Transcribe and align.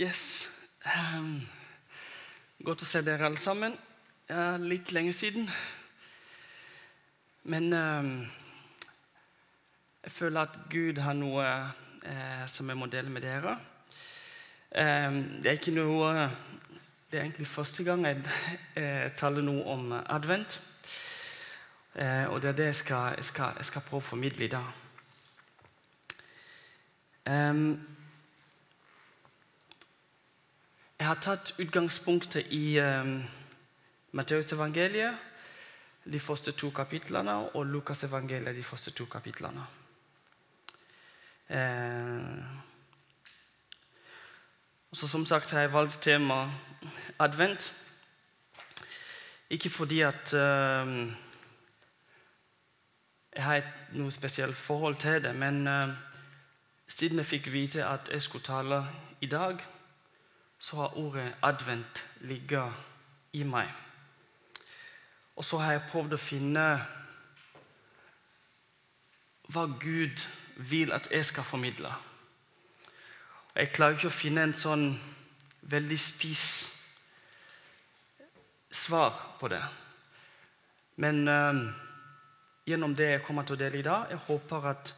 Yes. 0.00 0.48
Um, 0.80 1.42
godt 2.64 2.86
å 2.86 2.86
se 2.88 3.02
dere 3.04 3.26
alle 3.26 3.36
sammen. 3.36 3.74
Ja, 4.30 4.54
litt 4.56 4.94
lenge 4.96 5.12
siden. 5.12 5.44
Men 7.52 7.66
um, 7.76 8.08
jeg 10.00 10.14
føler 10.14 10.48
at 10.48 10.56
Gud 10.72 11.02
har 11.04 11.18
noe 11.18 11.44
uh, 11.44 12.46
som 12.48 12.72
jeg 12.72 12.80
må 12.80 12.88
dele 12.88 13.12
med 13.12 13.26
dere. 13.28 13.58
Um, 14.72 15.20
det 15.44 15.52
er 15.52 15.60
ikke 15.60 15.76
noe 15.76 16.30
Det 17.10 17.18
er 17.18 17.26
egentlig 17.26 17.50
første 17.50 17.84
gang 17.84 18.08
jeg 18.08 18.24
uh, 18.24 19.12
taler 19.20 19.44
noe 19.44 19.68
om 19.68 19.92
advent. 20.00 20.62
Eh, 21.92 22.24
og 22.30 22.40
det 22.40 22.54
er 22.54 22.56
det 22.56 22.72
jeg 22.72 22.82
skal, 22.86 23.16
jeg 23.18 23.32
skal, 23.34 23.56
jeg 23.58 23.66
skal 23.66 23.82
prøve 23.82 24.00
å 24.00 24.12
formidle 24.14 24.46
i 24.46 24.52
dag. 24.52 24.76
Um, 27.26 27.74
jeg 31.00 31.08
har 31.08 31.16
tatt 31.16 31.54
utgangspunktet 31.56 32.50
i 32.52 32.76
um, 32.76 33.22
Matteusevangeliet, 34.12 35.16
de 36.04 36.20
første 36.20 36.52
to 36.52 36.68
kapitlene, 36.76 37.32
og 37.56 37.64
Lukasevangeliet, 37.66 38.56
de 38.56 38.62
første 38.62 38.92
to 38.92 39.06
kapitlene. 39.08 39.64
Uh, 41.48 42.44
så 44.92 45.08
som 45.08 45.24
sagt 45.26 45.50
har 45.50 45.60
jeg 45.60 45.72
valgt 45.72 46.02
tema 46.02 46.50
advent. 47.18 47.72
Ikke 49.50 49.70
fordi 49.70 50.00
at 50.00 50.34
uh, 50.36 51.08
jeg 53.32 53.44
har 53.44 53.56
et 53.56 53.96
noe 53.96 54.12
spesielt 54.12 54.56
forhold 54.56 55.00
til 55.00 55.22
det, 55.24 55.34
men 55.34 55.66
uh, 55.66 55.88
siden 56.88 57.24
jeg 57.24 57.32
fikk 57.32 57.52
vite 57.52 57.88
at 57.88 58.12
jeg 58.12 58.22
skulle 58.22 58.44
tale 58.44 58.86
i 59.20 59.26
dag, 59.26 59.64
så 60.60 60.76
har 60.76 60.96
ordet 61.00 61.34
advent 61.42 62.04
ligget 62.20 62.72
i 63.32 63.42
meg. 63.48 63.68
Og 65.36 65.44
så 65.44 65.58
har 65.58 65.72
jeg 65.72 65.86
prøvd 65.88 66.14
å 66.14 66.20
finne 66.20 66.64
hva 69.50 69.64
Gud 69.80 70.20
vil 70.70 70.92
at 70.92 71.08
jeg 71.10 71.24
skal 71.24 71.48
formidle. 71.48 71.92
Jeg 73.56 73.72
klarer 73.72 73.96
ikke 73.96 74.10
å 74.12 74.14
finne 74.20 74.44
en 74.46 74.54
sånn 74.54 74.84
veldig 75.72 75.98
spiss 75.98 76.48
svar 78.70 79.16
på 79.40 79.48
det. 79.50 79.62
Men 81.00 81.24
uh, 81.28 81.64
gjennom 82.68 82.94
det 82.94 83.14
jeg 83.14 83.24
kommer 83.24 83.48
til 83.48 83.56
å 83.56 83.62
dele 83.64 83.80
i 83.80 83.86
dag, 83.86 84.10
jeg 84.12 84.26
håper 84.28 84.68
at 84.70 84.92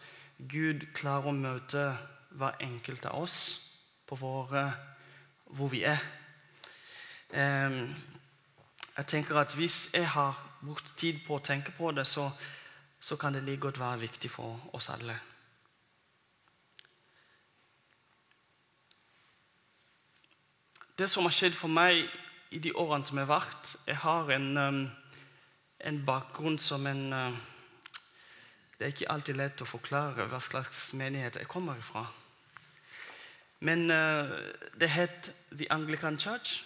Gud 0.51 0.89
klarer 0.97 1.31
å 1.31 1.37
møte 1.37 1.85
hver 2.35 2.59
enkelt 2.65 3.07
av 3.07 3.23
oss 3.23 3.37
på 4.09 4.19
våre, 4.19 4.67
hvor 5.53 5.69
vi 5.69 5.83
er. 5.85 6.01
Um, 7.33 7.95
jeg 8.97 9.07
tenker 9.07 9.37
at 9.37 9.55
Hvis 9.55 9.91
jeg 9.95 10.09
har 10.09 10.49
brukt 10.61 10.95
tid 10.97 11.21
på 11.27 11.37
å 11.37 11.45
tenke 11.45 11.73
på 11.77 11.91
det, 11.93 12.07
så, 12.07 12.31
så 13.01 13.17
kan 13.17 13.35
det 13.35 13.43
like 13.43 13.61
godt 13.61 13.81
være 13.81 14.01
viktig 14.01 14.31
for 14.31 14.61
oss 14.73 14.89
alle. 14.93 15.17
Det 20.99 21.09
som 21.11 21.25
har 21.25 21.33
skjedd 21.33 21.57
for 21.57 21.73
meg 21.73 22.05
i 22.53 22.61
de 22.61 22.75
årene 22.77 23.07
som 23.09 23.17
har 23.17 23.31
vært 23.31 23.77
Jeg 23.87 23.97
har 23.97 24.29
en, 24.31 24.57
um, 24.57 24.83
en 25.81 26.03
bakgrunn 26.07 26.59
som 26.61 26.87
en 26.87 27.13
uh, 27.13 27.39
Det 28.77 28.85
er 28.85 28.93
ikke 28.93 29.13
alltid 29.15 29.41
lett 29.41 29.65
å 29.65 29.69
forklare 29.69 30.29
hva 30.29 30.41
slags 30.41 30.93
menighet 30.93 31.41
jeg 31.41 31.49
kommer 31.49 31.81
ifra. 31.81 32.05
Men 33.63 33.91
uh, 33.91 34.31
det 34.81 34.91
het 34.91 35.33
The 35.55 35.71
Anglican 35.71 36.19
Church 36.19 36.65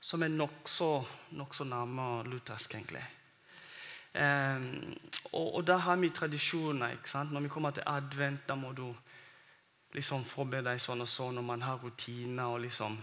som 0.00 0.22
er 0.22 0.30
nokså 0.30 1.04
nok 1.30 1.54
nærme 1.66 2.22
luthersk, 2.30 2.74
egentlig. 2.74 3.02
Um, 4.14 4.94
og, 5.32 5.54
og, 5.54 5.66
da 5.66 5.76
har 5.76 5.96
vi 5.96 6.08
tradisjoner. 6.08 6.90
ikke 6.90 7.10
sant? 7.10 7.32
Når 7.32 7.40
vi 7.40 7.48
kommer 7.48 7.70
til 7.70 7.82
advent, 7.86 8.48
da 8.48 8.54
må 8.54 8.72
du 8.72 8.94
liksom 9.94 10.24
forberede 10.24 10.70
deg 10.70 10.80
sånn 10.80 11.02
og 11.02 11.08
sånn, 11.08 11.38
og 11.38 11.44
man 11.44 11.62
har 11.62 11.82
rutiner. 11.82 12.46
Og 12.46 12.60
liksom. 12.60 12.98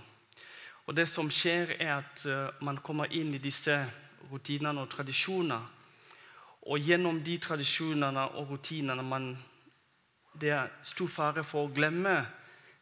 Og 0.85 0.95
det 0.95 1.07
som 1.09 1.29
skjer, 1.29 1.75
er 1.79 1.97
at 1.97 2.25
uh, 2.25 2.63
man 2.63 2.77
kommer 2.77 3.11
inn 3.11 3.33
i 3.35 3.43
disse 3.43 3.75
rutinene 4.31 4.81
og 4.81 4.89
tradisjoner. 4.89 5.67
Og 6.65 6.79
gjennom 6.79 7.19
de 7.23 7.37
tradisjonene 7.37 8.29
og 8.39 8.55
rutinene 8.55 9.03
man, 9.03 9.35
Det 10.35 10.49
er 10.51 10.67
stor 10.83 11.07
fare 11.07 11.43
for 11.47 11.63
å 11.63 11.71
glemme 11.71 12.25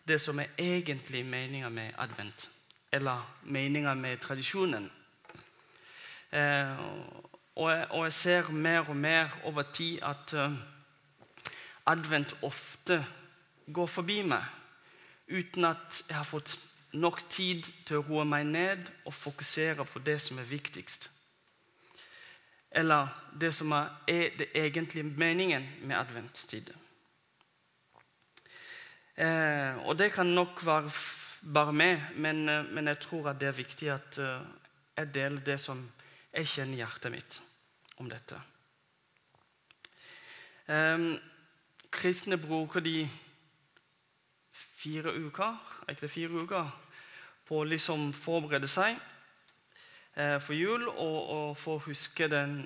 det 0.08 0.19
som 0.22 0.40
er 0.40 0.52
egentlig 0.59 1.25
meninga 1.25 1.69
med 1.69 1.94
advent 1.97 2.50
eller 2.94 3.22
meninga 3.44 3.94
med 3.94 4.18
tradisjonen. 4.22 4.91
Eh, 6.31 6.80
og, 7.56 7.86
og, 7.90 8.03
jeg, 8.03 8.13
ser 8.13 8.52
mer 8.52 8.90
og 8.90 8.97
mer 8.97 9.30
over 9.44 9.62
tid 9.62 10.00
at 10.02 10.34
eh, 10.34 10.53
advent 11.86 12.36
ofte 12.42 13.06
går 13.74 13.88
forbi 13.88 14.22
meg 14.28 14.44
uten 15.28 15.66
at 15.66 16.03
jeg 16.09 16.18
har 16.18 16.28
fått 16.28 16.59
nok 16.94 17.24
tid 17.30 17.66
til 17.88 17.97
å 17.97 18.06
roe 18.06 18.25
meg 18.25 18.46
ned 18.46 18.90
og 19.06 19.13
fokusere 19.13 19.86
på 19.86 20.02
det 20.06 20.19
som 20.22 20.38
er 20.38 20.50
viktigst. 20.50 21.09
Eller 22.72 23.09
det 23.40 23.53
som 23.53 23.72
er 23.72 23.90
det 24.08 24.52
egentlige 24.53 25.06
meningen 25.06 25.66
med 25.81 25.97
adventstid. 25.97 26.74
Eh, 29.13 29.78
og 29.85 29.97
det 29.97 30.12
kan 30.13 30.25
nok 30.25 30.66
være 30.66 30.91
bare 31.53 31.74
meg, 31.74 32.01
men, 32.16 32.50
eh, 32.50 32.66
men, 32.66 32.88
jeg 32.88 33.00
tror 33.00 33.29
at 33.29 33.40
det 33.40 33.47
er 33.47 33.57
viktig 33.57 33.90
at 33.91 34.18
uh, 34.18 34.41
jeg 34.97 35.13
deler 35.13 35.44
det 35.44 35.59
som 35.59 35.81
jeg 36.34 36.47
kjenner 36.47 36.78
i 36.78 36.81
hjertet 36.81 37.12
mitt 37.12 37.40
om 38.01 38.09
dette. 38.09 38.40
Eh, 40.68 41.06
kristne 41.94 42.40
bruker 42.41 42.81
de 42.81 43.03
fire 44.53 45.13
uker, 45.13 45.59
er 45.84 45.94
ikke 45.94 46.07
det 46.07 46.12
fire 46.12 46.44
uker 46.45 46.72
på 47.45 47.59
å 47.59 47.68
liksom 47.68 48.13
forberede 48.16 48.69
seg 48.72 48.95
eh, 50.16 50.40
for 50.40 50.56
jul 50.56 50.88
og, 50.88 51.19
og 51.35 51.57
for 51.59 51.78
å 51.78 51.85
huske 51.90 52.30
den, 52.31 52.63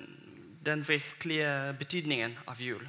den 0.64 0.86
virkelige 0.86 1.74
betydningen 1.78 2.38
av 2.46 2.62
jul. 2.62 2.86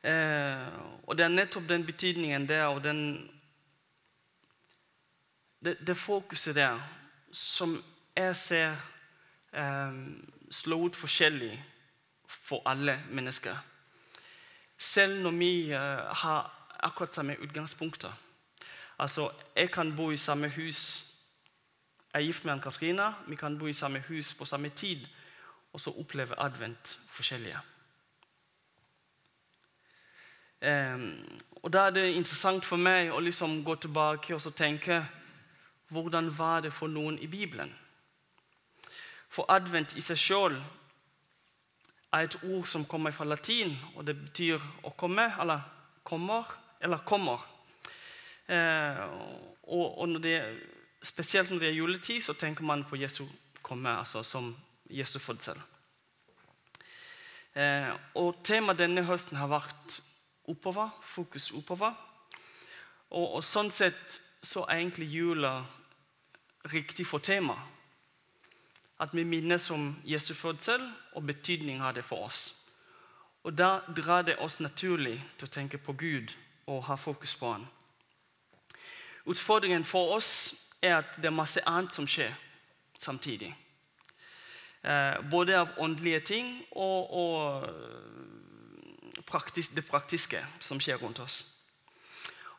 Uh, 0.00 1.00
og 1.06 1.16
Det 1.18 1.24
er 1.24 1.28
nettopp 1.28 1.68
den 1.68 1.86
betydningen 1.86 2.48
der 2.48 2.64
og 2.64 2.84
den 2.84 3.30
det, 5.64 5.76
det 5.86 5.96
fokuset 5.96 6.54
der 6.54 6.80
som 7.32 7.84
jeg 8.16 8.36
ser 8.36 8.76
eh, 9.52 9.92
slår 10.50 10.86
ut 10.86 10.96
forskjellig 10.96 11.64
for 12.28 12.62
alle 12.66 13.00
mennesker. 13.10 13.56
Selv 14.78 15.22
når 15.22 15.30
vi 15.30 15.70
eh, 15.72 15.78
har 16.22 16.68
akkurat 16.80 17.14
samme 17.14 17.36
utgangspunkter. 17.40 18.12
Altså, 18.98 19.30
Jeg 19.56 19.70
kan 19.70 19.96
bo 19.96 20.10
i 20.10 20.16
samme 20.16 20.48
hus. 20.48 21.06
Jeg 22.14 22.22
er 22.22 22.26
gift 22.26 22.44
med 22.44 22.52
Ann-Katrina. 22.52 23.12
Vi 23.28 23.36
kan 23.36 23.58
bo 23.58 23.66
i 23.66 23.72
samme 23.72 24.00
hus 24.08 24.34
på 24.34 24.44
samme 24.44 24.68
tid, 24.68 25.06
og 25.72 25.80
så 25.80 25.90
oppleve 25.90 26.40
advent 26.40 26.98
forskjellige. 27.06 27.58
Um, 30.60 31.38
og 31.62 31.72
Da 31.72 31.86
er 31.86 31.90
det 31.90 32.14
interessant 32.14 32.64
for 32.64 32.76
meg 32.76 33.12
å 33.12 33.20
liksom 33.20 33.62
gå 33.64 33.74
tilbake 33.80 34.34
og 34.34 34.54
tenke 34.56 35.02
hvordan 35.90 36.30
var 36.38 36.60
det 36.60 36.72
for 36.72 36.88
noen 36.88 37.18
i 37.18 37.26
Bibelen? 37.26 37.72
For 39.28 39.46
advent 39.48 39.96
i 39.96 40.02
seg 40.04 40.18
sjøl 40.18 40.56
er 42.12 42.26
et 42.26 42.36
ord 42.42 42.66
som 42.66 42.84
kommer 42.84 43.14
fra 43.14 43.24
latin, 43.24 43.76
og 43.94 44.06
det 44.06 44.16
betyr 44.18 44.62
å 44.82 44.92
komme, 44.98 45.28
eller 45.40 45.62
kommer, 46.04 46.46
eller 46.80 47.04
kommer. 47.06 47.44
Eh, 48.50 49.04
og, 49.62 49.98
og 49.98 50.08
når 50.08 50.24
det, 50.24 50.36
spesielt 51.02 51.50
når 51.50 51.62
det 51.62 51.68
er 51.68 51.78
juletid, 51.78 52.22
så 52.22 52.34
tenker 52.34 52.66
man 52.66 52.84
på 52.84 52.98
Jesu 52.98 53.24
komme, 53.62 53.92
altså 53.98 54.24
som 54.26 54.56
Jesu 54.90 55.18
fødsel. 55.22 55.58
Eh, 57.54 57.90
og 58.18 58.42
Temaet 58.46 58.78
denne 58.78 59.06
høsten 59.06 59.38
har 59.38 59.50
vært 59.50 60.00
oppover, 60.50 60.90
fokus 61.02 61.50
oppover. 61.56 61.94
Og, 63.10 63.36
og 63.38 63.44
sånn 63.44 63.70
sett 63.74 64.20
så 64.42 64.64
er 64.66 64.80
egentlig 64.80 65.10
jula 65.12 65.60
riktig 66.72 67.06
for 67.06 67.22
temaet. 67.24 67.60
At 69.00 69.14
vi 69.16 69.24
minnes 69.24 69.70
om 69.72 69.94
Jesu 70.04 70.34
fødsel 70.34 70.82
og 71.16 71.24
betydningen 71.24 71.82
av 71.82 71.94
det 71.96 72.04
for 72.04 72.26
oss. 72.26 72.50
Og 73.42 73.56
Da 73.56 73.80
drar 73.96 74.22
det 74.22 74.36
oss 74.38 74.60
naturlig 74.60 75.16
til 75.38 75.48
å 75.48 75.54
tenke 75.54 75.78
på 75.78 75.92
Gud 75.96 76.34
og 76.66 76.84
ha 76.84 76.96
fokus 77.00 77.34
på 77.34 77.52
Han. 77.52 77.64
Utfordringen 79.26 79.84
for 79.84 80.16
oss 80.16 80.54
er 80.82 80.98
at 80.98 81.16
det 81.16 81.30
er 81.30 81.36
masse 81.36 81.60
annet 81.66 81.92
som 81.92 82.06
skjer 82.08 82.34
samtidig. 82.98 83.54
Eh, 84.82 85.20
både 85.30 85.58
av 85.60 85.68
åndelige 85.78 86.20
ting 86.20 86.52
og, 86.72 87.10
og 87.12 87.68
praktisk, 89.30 89.74
det 89.76 89.86
praktiske 89.86 90.42
som 90.60 90.80
skjer 90.82 91.00
rundt 91.00 91.22
oss. 91.22 91.44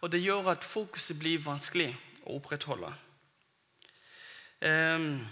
Og 0.01 0.09
det 0.11 0.23
gjør 0.23 0.53
at 0.55 0.65
fokuset 0.65 1.19
blir 1.19 1.43
vanskelig 1.43 1.91
å 2.25 2.39
opprettholde. 2.39 2.89
Um, 4.61 5.25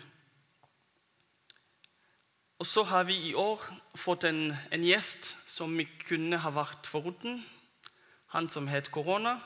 og 2.59 2.67
så 2.67 2.83
har 2.83 3.05
vi 3.07 3.15
i 3.29 3.33
år 3.37 3.61
fått 3.97 4.25
en, 4.27 4.51
en 4.51 4.83
gjest 4.83 5.33
som 5.47 5.73
vi 5.77 5.87
kunne 6.03 6.41
ha 6.43 6.51
vært 6.51 6.89
foruten. 6.89 7.39
Han 8.35 8.49
som 8.51 8.67
het 8.69 8.91
korona. 8.91 9.37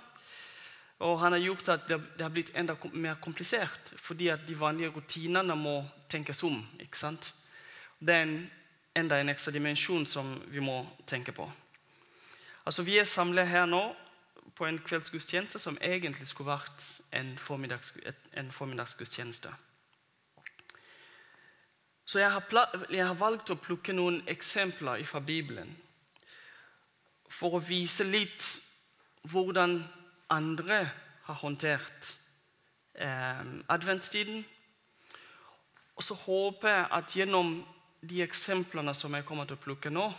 Og 1.03 1.19
han 1.19 1.35
har 1.35 1.43
gjort 1.43 1.69
at 1.69 1.87
det, 1.89 1.99
det 2.17 2.25
har 2.25 2.33
blitt 2.33 2.53
enda 2.55 2.75
mer 2.93 3.19
komplisert, 3.21 3.91
fordi 3.97 4.29
at 4.31 4.47
de 4.47 4.55
vanlige 4.59 4.91
rutinene 4.95 5.55
må 5.55 5.81
tenkes 6.09 6.43
om. 6.43 6.57
ikke 6.79 6.97
sant? 6.97 7.33
Det 7.99 8.15
er 8.15 8.25
en, 8.25 8.37
enda 8.95 9.19
en 9.19 9.31
ekstra 9.31 9.51
dimensjon 9.51 10.07
som 10.09 10.35
vi 10.51 10.63
må 10.63 10.81
tenke 11.07 11.35
på. 11.35 11.49
Altså, 12.65 12.83
Vi 12.83 12.97
er 12.97 13.03
samlet 13.03 13.47
her 13.47 13.65
nå 13.65 13.95
på 14.55 14.65
en 14.65 14.79
kveldsgudstjeneste 14.79 15.59
som 15.59 15.77
egentlig 15.81 16.27
skulle 16.27 16.51
vært 16.53 16.83
en, 17.11 17.37
formiddags, 17.37 17.93
en 18.33 18.51
formiddagsgudstjeneste. 18.51 19.53
Så 22.05 22.19
jeg 22.19 22.31
har, 22.31 22.43
jeg 22.91 23.07
har, 23.07 23.13
valgt 23.13 23.49
å 23.49 23.55
plukke 23.55 23.93
noen 23.93 24.21
eksempler 24.27 25.03
fra 25.07 25.19
Bibelen 25.19 25.71
for 27.29 27.57
å 27.57 27.63
vise 27.63 28.03
litt 28.03 28.43
hvordan 29.31 29.79
andre 30.29 30.83
har 31.23 31.39
håndtert 31.39 32.09
eh, 32.93 33.45
adventstiden. 33.71 34.43
Og 35.95 36.03
så 36.03 36.17
håper 36.25 36.69
jeg 36.69 36.85
at 36.91 37.15
gjennom 37.17 37.55
de 38.03 38.21
eksemplene 38.21 38.93
som 38.93 39.15
jeg 39.15 39.25
kommer 39.25 39.47
til 39.47 39.57
å 39.57 39.63
plukke 39.63 39.89
nå, 39.93 40.09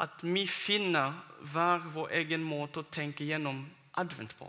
at 0.00 0.22
vi 0.22 0.46
finner 0.46 1.12
hver 1.52 1.84
vår 1.94 2.12
egen 2.22 2.44
måte 2.44 2.80
å 2.80 2.88
tenke 2.92 3.24
gjennom 3.24 3.62
advent 4.00 4.32
på. 4.38 4.48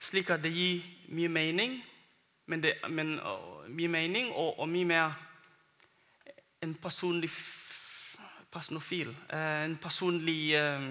Slik 0.00 0.30
at 0.30 0.42
det 0.44 0.52
gir 0.54 0.84
mye 1.12 1.28
mening, 1.28 1.80
men, 2.46 2.62
det, 2.62 2.76
men 2.88 3.18
uh, 3.18 3.66
mye 3.68 3.90
mening 3.90 4.30
og, 4.32 4.58
og, 4.58 4.68
mye 4.68 4.86
mer 4.86 5.18
en 6.62 6.74
personlig 6.74 7.30
personofil. 8.52 9.12
Uh, 9.32 9.64
en 9.66 9.76
personlig 9.82 10.54
um, 10.58 10.90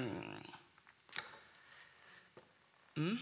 mm? 2.96 3.18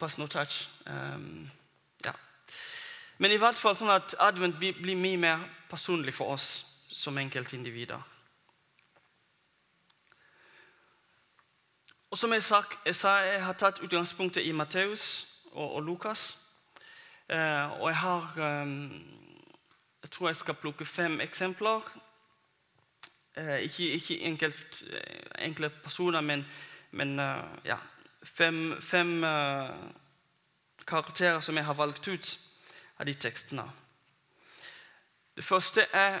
Personal 0.00 0.28
touch. 0.28 0.68
Um, 0.86 1.50
ja. 2.04 2.14
Men 3.18 3.34
i 3.34 3.40
hvert 3.40 3.58
fall 3.60 3.76
sånn 3.76 3.92
at 3.92 4.14
advent 4.22 4.56
blir 4.58 4.96
mye 4.96 5.18
mer 5.20 5.44
personlig 5.68 6.14
for 6.16 6.36
oss 6.36 6.68
som 6.92 7.18
enkeltindivider. 7.18 8.00
Og 12.10 12.18
som 12.18 12.32
jeg 12.32 12.42
sa, 12.42 12.62
jeg, 12.86 12.96
sa, 12.96 13.08
jeg 13.20 13.44
har 13.44 13.52
tatt 13.52 13.82
utgangspunktet 13.84 14.46
i 14.46 14.52
Matteus 14.52 15.26
og, 15.52 15.74
og 15.74 15.82
Lukas. 15.82 16.38
Eh, 17.28 17.80
og 17.80 17.88
jeg 17.90 17.96
har 17.96 18.38
eh, 18.38 18.66
Jeg 20.02 20.10
tror 20.10 20.28
jeg 20.28 20.36
skal 20.36 20.54
plukke 20.54 20.84
fem 20.84 21.20
eksempler. 21.20 21.80
Eh, 23.36 23.58
ikke, 23.58 23.90
ikke 23.90 24.20
enkelt, 24.20 24.82
eh, 24.90 25.44
enkle 25.44 25.68
personer, 25.70 26.20
men, 26.20 26.46
men 26.90 27.18
eh, 27.18 27.44
ja, 27.64 27.76
fem, 28.22 28.82
fem 28.82 29.24
eh, 29.24 29.70
karakterer 30.86 31.40
som 31.40 31.56
jeg 31.56 31.64
har 31.64 31.74
valgt 31.74 32.08
ut 32.08 32.38
av 32.98 33.06
de 33.06 33.14
tekstene. 33.14 33.66
Det 35.36 35.44
første 35.44 35.84
er 35.92 36.20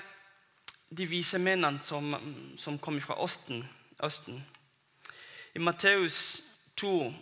de 0.90 1.06
vise 1.06 1.38
mennene 1.38 1.80
som, 1.80 2.14
som 2.56 2.78
kom 2.78 3.00
fra 3.00 3.18
Østen. 3.24 3.64
Østen. 4.04 4.44
I 5.54 5.58
Matteus 5.58 6.42
2, 6.76 7.14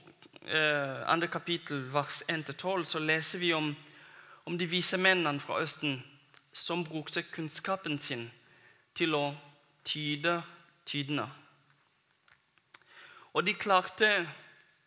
eh, 0.42 1.08
andre 1.08 1.28
kapittel, 1.28 1.92
vers 1.92 2.22
1-12, 2.28 2.84
så 2.84 2.98
leser 2.98 3.38
vi 3.38 3.52
om, 3.52 3.74
om 4.44 4.58
de 4.58 4.66
vise 4.66 4.96
mennene 4.96 5.40
fra 5.40 5.60
Østen 5.62 6.02
som 6.52 6.84
brukte 6.84 7.22
kunnskapen 7.22 7.98
sin 7.98 8.30
til 8.96 9.14
å 9.14 9.34
tyde 9.84 10.38
tydene. 10.86 11.26
Og 13.36 13.44
de 13.44 13.52
klarte 13.52 14.08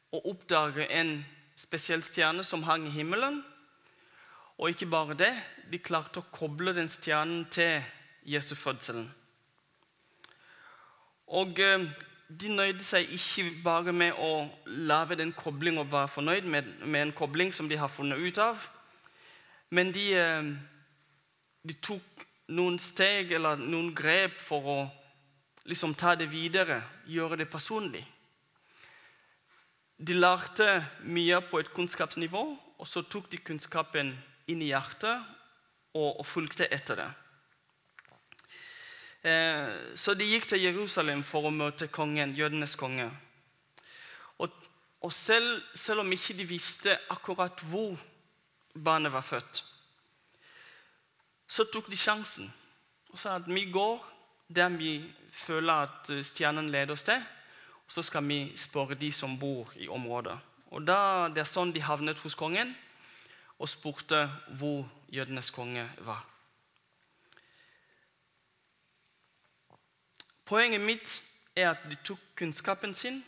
å 0.10 0.22
oppdage 0.32 0.88
en 0.90 1.20
spesiell 1.60 2.02
stjerne 2.02 2.44
som 2.44 2.64
hang 2.66 2.88
i 2.88 2.94
himmelen. 2.96 3.44
Og 4.58 4.74
ikke 4.74 4.90
bare 4.90 5.18
det, 5.20 5.34
de 5.70 5.78
klarte 5.78 6.24
å 6.24 6.30
koble 6.34 6.74
den 6.74 6.90
stjernen 6.90 7.46
til 7.54 7.84
Jesu 8.30 8.56
fødselen. 8.56 9.08
Og 11.30 11.60
eh, 11.62 11.86
de 12.30 12.50
nøyde 12.54 12.86
seg 12.86 13.10
ikke 13.14 13.48
bare 13.66 13.94
med 13.94 14.18
å 14.22 14.46
lage 14.90 15.18
den 15.18 15.32
koblingen 15.34 15.82
og 15.82 15.92
være 15.94 16.12
fornøyd 16.14 16.46
med, 16.46 16.68
med, 16.86 17.02
en 17.02 17.16
kobling 17.18 17.54
som 17.54 17.70
de 17.70 17.78
har 17.78 17.90
funnet 17.90 18.22
ut 18.22 18.42
av, 18.42 18.62
men 19.74 19.94
de, 19.94 20.06
eh, 20.18 20.52
de 21.66 21.78
tok 21.82 22.26
noen 22.54 22.80
steg 22.82 23.34
eller 23.38 23.62
noen 23.62 23.92
grep 23.98 24.38
for 24.42 24.70
å 24.70 24.80
liksom 25.70 25.94
ta 25.98 26.16
det 26.18 26.30
videre, 26.32 26.82
gjøre 27.06 27.38
det 27.42 27.50
personlig. 27.50 28.02
De 30.00 30.16
lærte 30.16 30.80
mye 31.04 31.42
på 31.50 31.60
et 31.60 31.70
kunnskapsnivå, 31.76 32.44
og 32.80 32.88
så 32.88 33.04
tok 33.04 33.28
de 33.30 33.42
kunnskapen 33.44 34.14
inn 34.50 34.62
i 34.64 34.72
hjertet 34.72 35.26
og, 35.94 36.22
og 36.22 36.26
fulgte 36.26 36.70
etter 36.72 37.02
det. 37.04 37.10
Eh, 39.24 39.96
så 40.00 40.14
de 40.16 40.28
gikk 40.28 40.48
til 40.48 40.62
Jerusalem 40.64 41.26
for 41.28 41.50
å 41.50 41.52
møte 41.52 41.90
kongen, 41.92 42.38
jødenes 42.38 42.78
konge. 42.80 43.10
Og, 44.40 44.54
og 45.04 45.14
selv, 45.14 45.60
selv, 45.76 46.06
om 46.06 46.12
ikke 46.16 46.38
de 46.40 46.46
visste 46.48 46.96
akkurat 47.12 47.60
hvor 47.68 48.00
barnet 48.74 49.12
var 49.12 49.26
født, 49.28 49.64
så 51.50 51.66
tok 51.68 51.90
de 51.90 51.98
sjansen 51.98 52.48
og 53.10 53.18
sa 53.18 53.40
at 53.40 53.48
vi 53.50 53.66
går 53.74 54.06
der 54.54 54.70
vi 54.78 54.94
føler 55.34 55.88
at 55.88 56.12
stjernen 56.26 56.70
leder 56.70 56.94
oss 56.94 57.04
til, 57.04 57.20
og 57.86 57.92
så 57.92 58.04
skal 58.06 58.26
vi 58.26 58.54
spørre 58.58 58.98
de 58.98 59.12
som 59.12 59.34
bor 59.40 59.74
i 59.76 59.88
området. 59.90 60.38
Og 60.72 60.86
da, 60.86 61.28
Det 61.34 61.42
er 61.42 61.50
sånn 61.50 61.74
de 61.74 61.82
havnet 61.82 62.20
hos 62.22 62.38
kongen 62.38 62.76
og 63.60 63.70
spurte 63.70 64.30
hvor 64.58 64.86
jødenes 65.12 65.50
konge 65.50 65.90
var. 66.06 66.24
Poenget 70.50 70.82
mitt 70.82 71.24
er 71.56 71.70
at 71.70 71.84
de 71.90 71.96
tok 71.96 72.20
kunnskapen 72.38 72.94
sin, 72.98 73.20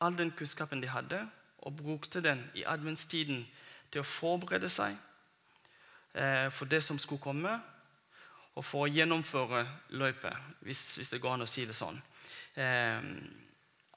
all 0.00 0.14
den 0.18 0.30
kunnskapen 0.32 0.80
de 0.82 0.88
hadde, 0.88 1.18
og 1.58 1.76
brukte 1.76 2.22
den 2.24 2.40
i 2.54 2.62
adventstiden 2.64 3.42
til 3.92 4.00
å 4.00 4.06
forberede 4.08 4.70
seg 4.72 4.96
eh, 6.16 6.48
for 6.48 6.64
det 6.64 6.80
som 6.84 6.96
skulle 6.98 7.20
komme, 7.20 7.52
og 8.54 8.64
for 8.64 8.86
å 8.86 8.88
gjennomføre 8.88 9.66
løypet, 10.00 10.46
hvis, 10.64 10.80
hvis, 10.96 11.10
det 11.12 11.20
går 11.20 11.34
an 11.34 11.44
å 11.44 11.48
si 11.50 11.66
det 11.68 11.76
sånn. 11.76 12.00
Eh, 12.56 13.04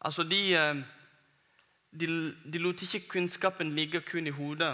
altså 0.04 0.26
de, 0.28 0.42
eh, 0.58 0.82
de, 1.96 2.10
de, 2.44 2.60
lot 2.60 2.84
ikke 2.84 3.06
kunnskapen 3.14 3.72
ligge 3.78 4.02
kun 4.04 4.28
i 4.28 4.36
hodet. 4.36 4.74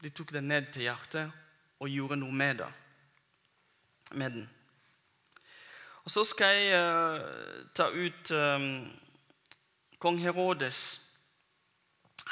De 0.00 0.14
tok 0.16 0.32
den 0.32 0.48
ned 0.48 0.72
til 0.72 0.86
hjertet 0.88 1.28
og 1.76 1.92
gjorde 1.92 2.16
noe 2.22 2.32
med, 2.32 2.64
det, 2.64 2.70
med 4.16 4.38
den. 4.38 4.48
Så 6.10 6.24
skal 6.24 6.56
jeg 6.56 6.74
uh, 6.74 7.20
ta 7.74 7.84
ut 7.86 8.30
um, 8.34 8.90
kong 10.02 10.16
Herodes. 10.18 11.00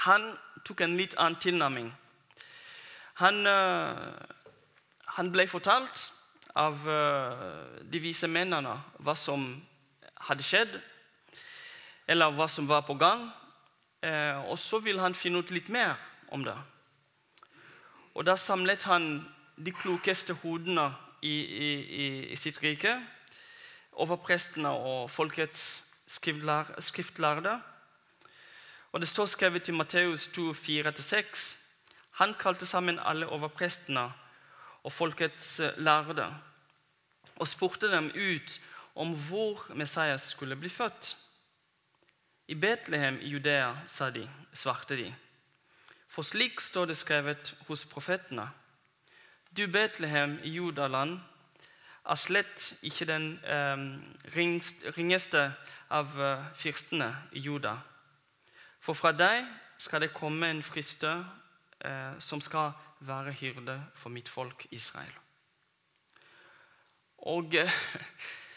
Han 0.02 0.32
tok 0.66 0.80
en 0.82 0.96
litt 0.98 1.12
annen 1.14 1.38
tilnærming. 1.38 1.92
Han, 3.20 3.36
uh, 3.46 4.16
han 5.14 5.30
ble 5.30 5.46
fortalt 5.46 6.08
av 6.58 6.88
uh, 6.90 7.44
de 7.86 8.00
vise 8.02 8.26
mennene 8.26 8.72
hva 8.98 9.14
som 9.14 9.44
hadde 10.26 10.46
skjedd, 10.48 10.74
eller 12.10 12.34
hva 12.34 12.48
som 12.50 12.66
var 12.66 12.82
på 12.88 12.96
gang. 12.98 13.28
og 14.48 14.58
så 14.58 14.78
ville 14.78 15.00
han 15.02 15.14
finne 15.14 15.38
ut 15.38 15.50
litt 15.50 15.68
mer 15.68 15.96
om 16.30 16.44
det. 16.44 16.54
Og 18.14 18.24
Da 18.26 18.36
samlet 18.36 18.82
han 18.86 19.26
de 19.56 19.72
klokeste 19.72 20.34
hodene 20.42 20.94
i, 21.22 21.34
i, 21.34 22.32
i 22.32 22.36
sitt 22.36 22.62
rike 22.62 22.94
overprestene 23.98 24.70
og 24.70 25.10
folkets 25.10 25.82
skriftlærde. 26.08 27.60
Og 28.92 29.00
Det 29.00 29.08
står 29.08 29.26
skrevet 29.26 29.68
i 29.68 29.72
Matteus 29.72 30.26
2, 30.26 30.50
4-6. 30.52 31.56
Han 32.10 32.34
kalte 32.34 32.66
sammen 32.66 32.98
alle 32.98 33.28
overprestene 33.28 34.08
og 34.82 34.92
folkets 34.92 35.60
eh, 35.60 35.76
lærde 35.76 36.26
og 37.36 37.48
spurte 37.48 37.90
dem 37.90 38.10
ut 38.14 38.60
om 38.94 39.14
hvor 39.28 39.66
Messias 39.74 40.22
skulle 40.32 40.56
bli 40.56 40.68
født. 40.68 41.16
I 42.48 42.54
Betlehem 42.54 43.18
i 43.20 43.28
Judea, 43.28 43.74
sa 43.86 44.10
de, 44.10 44.24
svarte 44.52 44.96
de. 44.96 45.14
For 46.08 46.22
slik 46.22 46.60
står 46.60 46.88
det 46.88 46.96
skrevet 46.96 47.54
hos 47.68 47.84
profetene. 47.84 48.48
Du 49.56 49.66
Betlehem 49.66 50.38
i 50.42 50.50
Judaland, 50.56 51.18
er 52.08 52.16
slett 52.16 52.74
ikke 52.82 53.06
den 53.08 53.30
eh, 53.44 53.76
ringeste 54.96 55.52
av 55.90 56.14
eh, 56.20 56.44
fyrstene 56.56 57.08
i 57.32 57.42
Juda. 57.44 57.76
For 58.80 58.96
fra 58.96 59.12
deg 59.12 59.44
skal 59.78 60.02
det 60.02 60.14
komme 60.16 60.48
en 60.48 60.62
frister 60.62 61.24
eh, 61.84 62.16
som 62.20 62.40
skal 62.40 62.72
være 63.00 63.32
hyrde 63.32 63.76
for 63.94 64.08
mitt 64.10 64.28
folk 64.28 64.66
Israel. 64.70 65.12
Og 67.28 67.54
eh, 67.54 67.80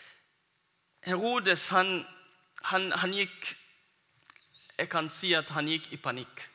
Herodes, 1.10 1.68
han, 1.68 2.06
han, 2.64 2.92
han, 2.92 3.14
gikk 3.14 3.58
Jeg 4.78 4.90
kan 4.90 5.10
si 5.10 5.34
at 5.34 5.50
han 5.54 5.68
gikk 5.70 5.92
i 5.94 5.98
panikk. 6.02 6.48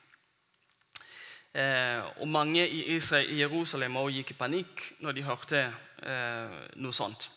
Eh, 1.54 2.00
og 2.20 2.28
mange 2.28 2.68
i, 2.68 2.96
Israel, 2.96 3.36
Jerusalem 3.38 3.96
også 3.96 4.16
gikk 4.16 4.30
i 4.30 4.38
panikk 4.38 4.82
når 5.00 5.12
de 5.12 5.22
hørte 5.22 5.60
noe 6.02 6.92
sånt. 6.94 7.28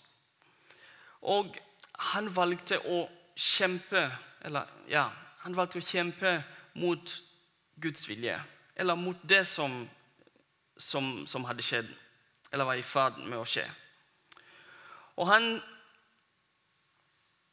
Og 1.22 1.56
han 2.12 2.30
valgte 2.36 2.80
å 2.88 3.04
kjempe 3.40 4.04
eller, 4.46 4.68
ja, 4.88 5.10
han 5.44 5.56
valgte 5.56 5.80
å 5.80 5.86
kjempe 5.86 6.38
mot 6.80 7.16
Guds 7.80 8.08
vilje. 8.10 8.38
Eller 8.76 8.96
mot 8.96 9.20
det 9.24 9.46
som, 9.48 9.82
som, 10.78 11.26
som 11.28 11.48
hadde 11.48 11.66
skjedd, 11.66 11.90
eller 12.52 12.68
var 12.68 12.80
i 12.80 12.86
ferd 12.86 13.20
med 13.26 13.40
å 13.40 13.48
skje. 13.48 13.68
Og 15.20 15.28
han 15.32 15.52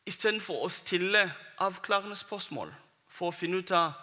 Istedenfor 0.06 0.60
å 0.62 0.68
stille 0.70 1.24
avklarende 1.58 2.14
spørsmål 2.14 2.68
for 3.10 3.32
å 3.32 3.34
finne 3.34 3.58
ut 3.58 3.72
av 3.74 3.96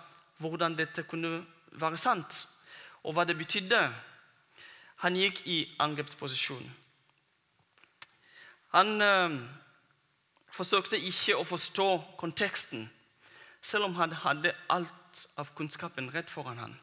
hvordan 0.44 0.76
dette 0.76 1.06
kunne 1.08 1.46
være 1.80 1.96
sant, 1.96 2.42
og 3.08 3.16
hva 3.16 3.24
det 3.24 3.38
betydde, 3.40 3.80
han 5.00 5.16
gikk 5.16 5.40
i 5.48 5.62
angrepsposisjon. 5.80 6.66
Han 8.74 9.02
eh, 9.02 9.36
forsøkte 10.50 10.98
ikke 10.98 11.38
å 11.38 11.46
forstå 11.46 11.90
konteksten, 12.18 12.88
selv 13.62 13.86
om 13.86 13.98
han 14.00 14.16
hadde 14.24 14.56
alt 14.74 15.28
av 15.38 15.54
kunnskapen 15.56 16.10
rett 16.14 16.30
foran 16.30 16.58
ham. 16.58 16.74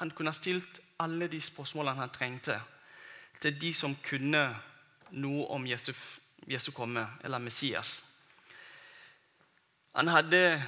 Han 0.00 0.10
kunne 0.10 0.32
ha 0.32 0.36
stilt 0.36 0.80
alle 0.98 1.28
de 1.28 1.40
spørsmålene 1.42 2.00
han 2.00 2.14
trengte, 2.14 2.56
til 3.42 3.60
de 3.60 3.74
som 3.76 3.94
kunne 4.02 4.42
noe 5.10 5.44
om 5.52 5.66
Jesu, 5.68 5.92
Jesu 6.48 6.72
komme, 6.72 7.04
eller 7.24 7.38
Messias. 7.38 8.00
Han 9.94 10.08
hadde 10.08 10.62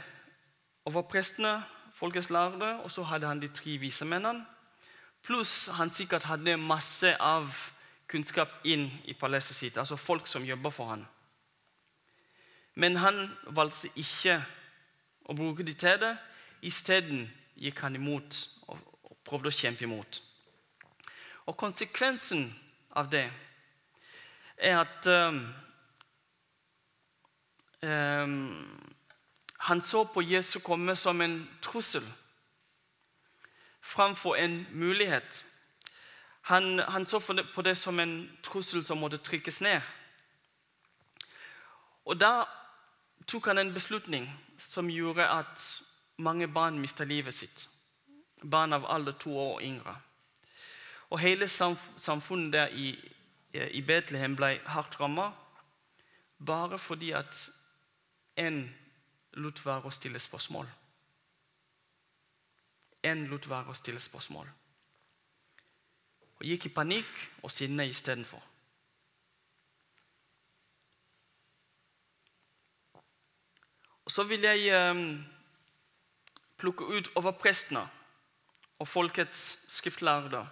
overprestene, 0.84 1.62
folkets 1.96 2.30
lærde, 2.30 2.76
og 2.84 2.90
så 2.92 3.02
hadde 3.08 3.28
han 3.28 3.40
de 3.40 3.48
tre 3.48 3.76
vise 3.80 4.04
mennene. 4.04 4.44
Pluss 5.24 5.68
han 5.76 5.90
sikkert 5.92 6.28
hadde 6.28 6.56
masse 6.56 7.12
av 7.20 7.48
kunnskap 8.10 8.64
inn 8.66 8.88
i 9.06 9.14
palasset 9.14 9.56
sitt, 9.56 9.78
altså 9.78 9.96
folk 9.96 10.26
som 10.26 10.44
jobber 10.44 10.74
for 10.74 10.90
han. 10.90 11.04
Men 12.74 12.96
han 12.96 13.28
valgte 13.46 13.90
ikke 13.98 14.40
å 15.30 15.36
bruke 15.36 15.66
de 15.66 15.74
til 15.78 15.98
det. 16.02 16.14
Isteden 16.66 17.28
gikk 17.60 17.82
han 17.84 17.96
imot 17.96 18.40
og 18.70 19.16
prøvde 19.26 19.50
å 19.50 19.54
kjempe 19.54 19.86
imot. 19.86 20.20
Og 21.46 21.56
konsekvensen 21.58 22.48
av 22.98 23.10
det 23.10 23.26
er 24.60 24.80
at 24.82 25.06
um, 25.08 25.40
um, 27.82 28.90
han 29.70 29.82
så 29.82 30.04
på 30.04 30.24
Jesu 30.24 30.58
komme 30.64 30.96
som 30.96 31.20
en 31.20 31.42
trussel 31.62 32.04
framfor 33.80 34.36
en 34.36 34.66
mulighet. 34.72 35.44
Han, 36.50 36.78
han 36.78 37.06
så 37.06 37.20
på 37.54 37.62
det 37.62 37.76
som 37.78 38.00
en 38.00 38.14
trussel 38.42 38.82
som 38.84 38.98
måtte 38.98 39.20
trykkes 39.22 39.60
ned. 39.62 39.80
Og 42.04 42.18
Da 42.18 42.44
tok 43.26 43.46
han 43.46 43.58
en 43.58 43.74
beslutning 43.74 44.26
som 44.58 44.90
gjorde 44.90 45.28
at 45.28 45.62
mange 46.18 46.48
barn 46.48 46.80
mista 46.80 47.04
livet 47.04 47.34
sitt. 47.34 47.68
Barn 48.42 48.72
av 48.72 48.86
alder 48.90 49.12
to 49.12 49.36
år 49.38 49.54
og 49.54 49.62
yngre. 49.62 49.94
Og 51.10 51.18
hele 51.18 51.48
samfunnet 51.48 52.52
der 52.52 52.68
i 52.74 52.98
i 53.54 53.82
Betlehem 53.82 54.36
ble 54.38 54.58
hardt 54.70 55.00
ramma 55.00 55.32
bare 56.46 56.78
fordi 56.78 57.10
at 57.12 57.48
en 58.38 58.62
lot 59.32 59.58
være 59.66 59.90
å 59.90 59.94
stille 59.94 60.20
spørsmål. 60.22 60.68
En 63.02 63.26
lot 63.26 63.48
være 63.50 63.72
å 63.72 63.76
stille 63.76 64.00
spørsmål. 64.00 64.48
Og 66.40 66.46
gikk 66.48 66.66
i 66.66 66.74
panikk 66.74 67.10
og 67.44 67.52
sinne 67.52 67.86
istedenfor. 67.88 68.42
Og 74.04 74.10
Så 74.10 74.24
vil 74.26 74.42
jeg 74.42 74.72
eh, 74.74 75.02
plukke 76.58 76.84
ut 76.84 77.12
over 77.14 77.36
prestene 77.38 77.84
og 78.80 78.88
folkets 78.88 79.58
skriftlærde 79.68 80.46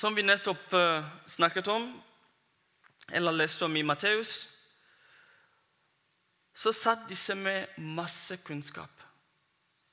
som 0.00 0.16
vi 0.16 0.22
nettopp 0.24 0.72
uh, 0.72 1.04
snakket 1.28 1.68
om, 1.68 1.90
eller 3.12 3.34
leste 3.36 3.66
om 3.66 3.76
i 3.76 3.82
Matteus, 3.84 4.48
så 6.54 6.72
satt 6.72 7.08
disse 7.08 7.34
med 7.36 7.76
masse 7.76 8.38
kunnskap. 8.46 9.02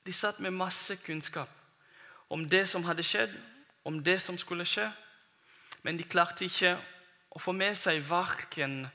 De 0.06 0.12
satt 0.12 0.40
med 0.40 0.54
masse 0.56 0.96
kunnskap 1.04 1.57
om 2.28 2.48
det 2.48 2.68
som 2.68 2.84
hadde 2.84 3.02
skjedd, 3.02 3.34
om 3.84 4.02
det 4.04 4.22
som 4.22 4.38
skulle 4.38 4.66
skje. 4.68 4.90
Men 5.82 5.96
de 5.96 6.04
klarte 6.04 6.44
ikke 6.44 6.76
å 7.30 7.40
få 7.40 7.52
med 7.52 7.76
seg 7.78 8.02
verken 8.08 8.86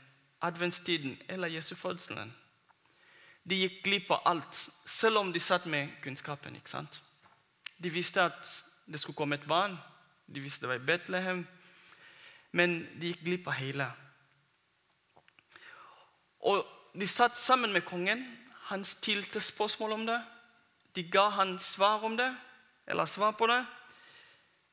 adventstiden 0.44 1.18
eller 1.28 1.48
Jesu 1.48 1.76
fødselen. 1.76 2.34
De 3.44 3.56
gikk 3.56 3.82
glipp 3.84 4.12
av 4.12 4.22
alt, 4.26 4.70
selv 4.86 5.20
om 5.20 5.34
de 5.34 5.40
satt 5.40 5.66
med 5.66 5.90
kunnskapen. 6.04 6.56
ikke 6.56 6.70
sant? 6.70 7.02
De 7.84 7.90
visste 7.90 8.22
at 8.22 8.64
det 8.86 9.00
skulle 9.00 9.16
komme 9.16 9.36
et 9.36 9.48
barn. 9.48 9.78
De 10.28 10.40
visste 10.40 10.62
det 10.62 10.70
var 10.70 10.76
i 10.76 10.86
Betlehem. 10.86 11.48
Men 12.52 12.88
de 13.02 13.12
gikk 13.12 13.24
glipp 13.24 13.48
av 13.48 13.60
hele. 13.60 13.90
Og 16.40 16.66
De 16.94 17.08
satt 17.08 17.34
sammen 17.36 17.74
med 17.74 17.82
kongen. 17.82 18.20
Han 18.70 18.84
stilte 18.84 19.42
spørsmål 19.42 19.92
om 19.92 20.06
det. 20.06 20.20
De 20.96 21.04
ga 21.04 21.30
han 21.30 21.60
svar 21.60 22.04
om 22.06 22.18
det, 22.18 22.36
eller 22.88 23.06
svar 23.06 23.32
på 23.38 23.48
det. 23.48 23.62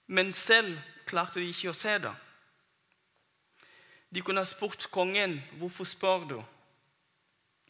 Men 0.07 0.33
selv 0.33 0.79
klarte 1.07 1.41
de 1.41 1.51
ikke 1.51 1.71
å 1.71 1.77
se 1.77 1.97
det. 2.03 2.13
De 4.11 4.23
kunne 4.27 4.43
ha 4.43 4.49
spurt 4.49 4.89
kongen 4.91 5.39
hvorfor 5.61 5.87
spør 5.87 6.25
du 6.27 6.41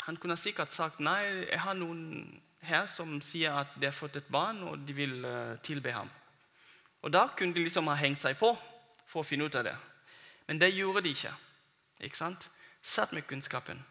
Han 0.07 0.17
kunne 0.17 0.37
sikkert 0.41 0.73
sagt 0.73 1.03
nei, 1.05 1.45
jeg 1.45 1.61
har 1.61 1.77
noen 1.77 2.41
her 2.65 2.87
som 2.89 3.19
sier 3.21 3.53
at 3.53 3.75
de 3.77 3.87
har 3.87 3.93
fått 3.93 4.17
et 4.17 4.31
barn, 4.33 4.63
og 4.65 4.81
de 4.89 4.95
vil 4.97 5.25
eh, 5.25 5.59
tilbe 5.65 5.93
ham. 5.93 6.09
Og 7.03 7.13
Da 7.13 7.27
kunne 7.37 7.55
de 7.55 7.65
liksom 7.65 7.89
ha 7.89 7.95
hengt 8.01 8.21
seg 8.21 8.39
på 8.41 8.55
for 9.07 9.21
å 9.21 9.27
finne 9.27 9.45
ut 9.45 9.57
av 9.57 9.65
det. 9.69 9.77
Men 10.49 10.61
det 10.61 10.73
gjorde 10.73 11.05
de 11.05 11.13
ikke. 11.13 11.33
Ikke 12.01 12.17
sant? 12.17 12.49
Satt 12.83 13.13
med 13.13 13.27
kunnskapen. 13.29 13.85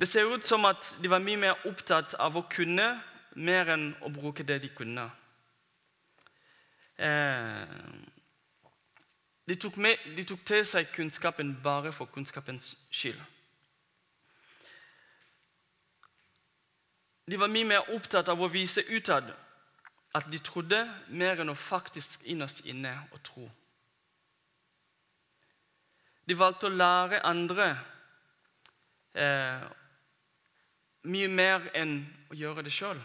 Det 0.00 0.08
ser 0.08 0.26
ut 0.26 0.46
som 0.46 0.64
at 0.64 0.96
de 1.02 1.08
var 1.08 1.22
mye 1.22 1.38
mer 1.38 1.66
opptatt 1.68 2.16
av 2.18 2.36
å 2.36 2.46
kunne 2.50 2.88
mer 3.34 3.70
enn 3.74 3.92
å 4.04 4.10
bruke 4.12 4.46
det 4.46 4.60
de 4.62 4.70
kunne. 4.74 5.04
Eh, 6.96 7.76
de, 9.48 9.56
tok 9.56 9.76
med, 9.76 10.00
de 10.16 10.24
tok 10.24 10.44
til 10.46 10.64
seg 10.66 10.92
kunnskapen 10.94 11.56
bare 11.62 11.92
for 11.92 12.10
kunnskapens 12.10 12.74
skyld. 12.94 13.20
De 17.24 17.40
var 17.40 17.48
mye 17.48 17.64
mer 17.64 17.90
opptatt 17.94 18.28
av 18.28 18.40
å 18.40 18.52
vise 18.52 18.84
utad 18.92 19.32
at 20.14 20.26
de 20.30 20.38
trodde 20.38 20.78
mer 21.08 21.40
enn 21.42 21.50
å 21.50 21.58
faktisk 21.58 22.22
innerst 22.28 22.62
inne 22.68 22.92
å 23.16 23.20
tro. 23.24 23.48
De 26.24 26.36
valgte 26.36 26.68
å 26.68 26.72
lære 26.72 27.24
andre 27.26 27.66
eh, 29.12 29.64
mye 31.10 31.28
mer 31.28 31.66
enn 31.76 31.98
å 32.30 32.38
gjøre 32.38 32.64
det 32.64 32.72
sjøl. 32.72 33.00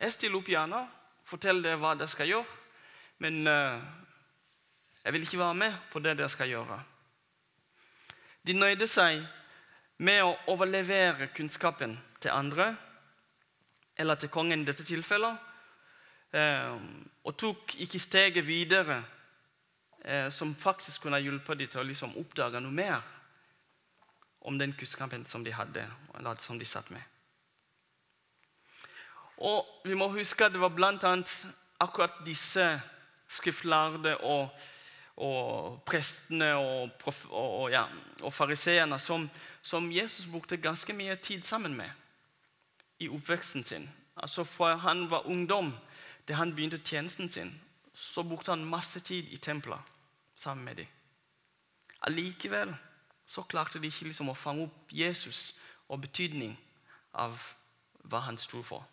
Jeg 0.00 0.12
stiller 0.12 0.38
opp 0.40 0.48
gjerne, 0.50 0.80
forteller 1.28 1.62
dere 1.68 1.80
hva 1.80 1.94
dere 1.98 2.10
skal 2.12 2.28
gjøre, 2.28 2.58
men 3.22 3.46
eh, 3.46 3.84
jeg 5.04 5.14
vil 5.14 5.26
ikke 5.26 5.40
være 5.40 5.60
med 5.60 5.78
på 5.92 6.02
det 6.02 6.16
dere 6.18 6.32
skal 6.32 6.50
gjøre. 6.50 6.80
De 8.44 8.56
nøyde 8.56 8.88
seg 8.90 9.22
med 10.04 10.24
å 10.24 10.34
overlevere 10.52 11.30
kunnskapen 11.36 11.94
til 12.20 12.34
andre 12.34 12.74
eller 13.96 14.18
til 14.18 14.32
kongen 14.32 14.64
i 14.64 14.66
dette 14.66 14.82
tilfellet, 14.84 15.38
eh, 16.34 16.74
og 17.24 17.36
tok 17.38 17.76
ikke 17.84 18.02
steget 18.02 18.46
videre, 18.46 19.04
eh, 20.02 20.28
som 20.34 20.54
faktisk 20.54 21.06
kunne 21.06 21.22
hjulpet 21.22 21.58
dem 21.58 21.70
til 21.70 21.80
å 21.80 21.86
liksom 21.86 22.16
oppdage 22.18 22.60
noe 22.60 22.74
mer 22.74 23.06
om 24.44 24.58
den 24.58 24.74
kunnskapen 24.74 25.24
som 25.24 25.44
de 25.44 25.54
hadde, 25.54 25.86
eller 26.18 26.42
som 26.42 26.58
de 26.58 26.66
satt 26.66 26.90
med. 26.90 27.13
Og 29.38 29.66
Vi 29.84 29.94
må 29.94 30.08
huske 30.08 30.44
at 30.44 30.52
det 30.52 30.60
var 30.60 30.68
bl.a. 30.68 31.16
akkurat 31.80 32.22
disse 32.26 32.80
skriftlærde 33.28 34.16
og 34.20 34.48
og 35.16 35.82
prestene 35.86 36.54
og, 36.54 36.92
prof, 36.98 37.26
og, 37.30 37.70
ja, 37.70 37.84
og 38.22 38.32
fariseerne 38.34 38.98
som, 38.98 39.28
som 39.62 39.92
Jesus 39.92 40.26
brukte 40.26 40.56
ganske 40.56 40.92
mye 40.92 41.14
tid 41.14 41.42
sammen 41.42 41.76
med 41.76 41.90
i 42.98 43.08
oppveksten 43.08 43.64
sin. 43.64 43.90
Altså 44.16 44.44
Fra 44.44 44.76
han 44.76 45.10
var 45.10 45.26
ungdom 45.26 45.74
til 46.26 46.36
han 46.36 46.54
begynte 46.54 46.78
tjenesten 46.78 47.28
sin, 47.28 47.60
så 47.94 48.22
brukte 48.22 48.50
han 48.50 48.64
masse 48.64 49.00
tid 49.00 49.24
i 49.30 49.36
tempelet 49.36 49.78
sammen 50.36 50.64
med 50.64 50.74
dem. 50.74 50.86
Allikevel 52.00 52.74
så 53.26 53.42
klarte 53.42 53.78
de 53.78 53.86
ikke 53.86 54.08
liksom 54.08 54.28
å 54.28 54.34
fange 54.34 54.66
opp 54.66 54.92
Jesus 54.92 55.54
og 55.88 56.00
betydning 56.00 56.58
av 57.14 57.38
hva 58.02 58.26
han 58.26 58.38
sto 58.38 58.62
for. 58.62 58.84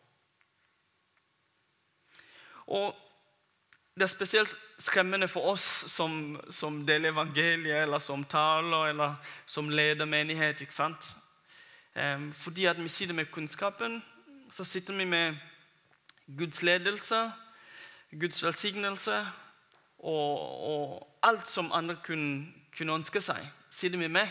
Og 2.68 2.96
Det 3.96 4.04
er 4.04 4.08
spesielt 4.08 4.58
skremmende 4.80 5.28
for 5.28 5.52
oss 5.52 5.66
som, 5.92 6.40
som 6.50 6.86
deler 6.88 7.12
evangeliet, 7.12 7.84
eller 7.84 8.00
som 8.00 8.24
taler, 8.24 8.86
eller 8.88 9.16
som 9.46 9.70
leder 9.70 10.06
menighet. 10.06 10.62
ikke 10.62 10.74
sant? 10.74 11.16
Fordi 12.34 12.66
at 12.66 12.84
vi 12.84 12.90
sitter 12.90 13.14
med 13.14 13.26
kunnskapen, 13.26 14.04
så 14.52 14.64
sitter 14.64 14.94
vi 14.98 15.06
med 15.06 15.36
Guds 16.38 16.64
ledelse, 16.64 17.32
Guds 18.20 18.44
velsignelse 18.44 19.28
og, 20.00 20.62
og 20.72 21.08
alt 21.24 21.48
som 21.48 21.72
andre 21.72 21.98
kunne, 22.04 22.48
kunne, 22.78 22.94
ønske 22.94 23.22
seg, 23.22 23.48
sitter 23.70 24.00
vi 24.00 24.08
med. 24.08 24.28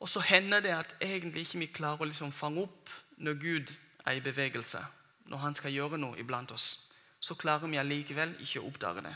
Og 0.00 0.08
så 0.08 0.20
hender 0.20 0.60
det 0.60 0.74
at 0.74 0.96
egentlig 1.00 1.46
ikke 1.46 1.58
vi 1.58 1.70
klarer 1.78 2.02
å 2.02 2.08
liksom 2.08 2.32
fange 2.32 2.64
opp 2.66 2.90
når 3.16 3.40
Gud 3.40 3.72
er 4.06 4.18
i 4.18 4.24
bevegelse, 4.24 4.82
når 5.24 5.38
han 5.38 5.54
skal 5.54 5.72
gjøre 5.72 5.98
noe 6.00 6.18
iblant 6.20 6.52
oss. 6.52 6.90
Så 7.20 7.34
klarer 7.34 7.70
vi 7.70 7.80
allikevel 7.80 8.34
ikke 8.44 8.60
å 8.60 8.68
oppdage 8.68 9.04
det. 9.06 9.14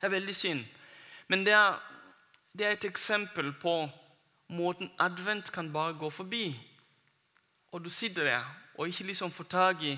Det 0.00 0.08
er 0.08 0.16
veldig 0.16 0.34
synd. 0.34 0.64
Men 1.28 1.44
det 1.46 1.54
er, 1.56 1.78
det 2.52 2.66
er 2.66 2.76
et 2.76 2.88
eksempel 2.88 3.52
på 3.60 3.76
måten 4.54 4.90
advent 5.00 5.52
kan 5.52 5.72
bare 5.72 5.96
gå 5.98 6.10
forbi. 6.10 6.48
Og 7.72 7.84
du 7.84 7.90
sitter 7.90 8.24
der 8.24 8.44
og 8.74 8.88
ikke 8.88 9.06
liksom 9.06 9.30
får 9.30 9.44
tak 9.44 9.82
i 9.82 9.92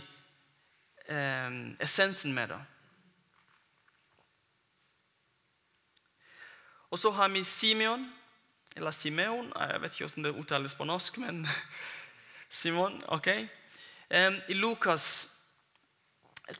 eh, 1.08 1.50
essensen 1.80 2.34
med 2.34 2.52
det. 2.52 2.60
Og 6.90 6.98
så 6.98 7.10
har 7.10 7.28
vi 7.28 7.42
Simeon, 7.42 8.12
eller 8.76 8.90
Simeon 8.90 9.52
Jeg 9.58 9.80
vet 9.80 9.92
ikke 9.92 10.06
hvordan 10.06 10.24
det 10.24 10.40
uttales 10.40 10.74
på 10.74 10.84
norsk, 10.84 11.18
men 11.18 11.46
Simon. 12.50 13.00
ok. 13.08 13.28
I 14.10 14.54
Lukas 14.54 15.28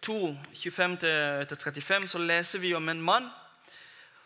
2, 0.02 0.36
25-35 0.54 2.06
så 2.06 2.18
leser 2.18 2.58
vi 2.58 2.74
om 2.74 2.88
en 2.88 3.02
mann 3.02 3.28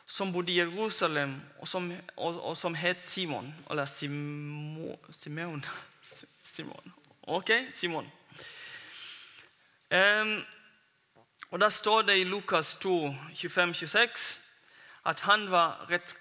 som 0.06 0.32
bodde 0.32 0.52
i 0.52 0.58
Jerusalem, 0.58 1.40
og 1.58 1.68
som, 1.68 1.92
og, 2.16 2.42
og 2.42 2.56
som 2.56 2.74
het 2.74 3.06
Simon. 3.06 3.54
Eller 3.70 3.84
Simo, 3.84 4.96
Simeon 5.10 5.64
Simon. 6.42 6.92
Ok, 7.22 7.50
Simon. 7.70 8.10
Um, 9.90 10.42
og 11.50 11.60
Da 11.60 11.68
står 11.70 12.02
det 12.02 12.18
i 12.18 12.24
Lukas 12.24 12.76
2, 12.76 13.14
25-26 13.34 14.40
at 15.06 15.20
han 15.20 15.50
var 15.50 15.86
rett, 15.90 16.16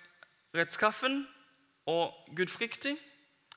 rettskaffen 0.55 1.27
og 1.85 2.13
gudfryktig 2.35 2.97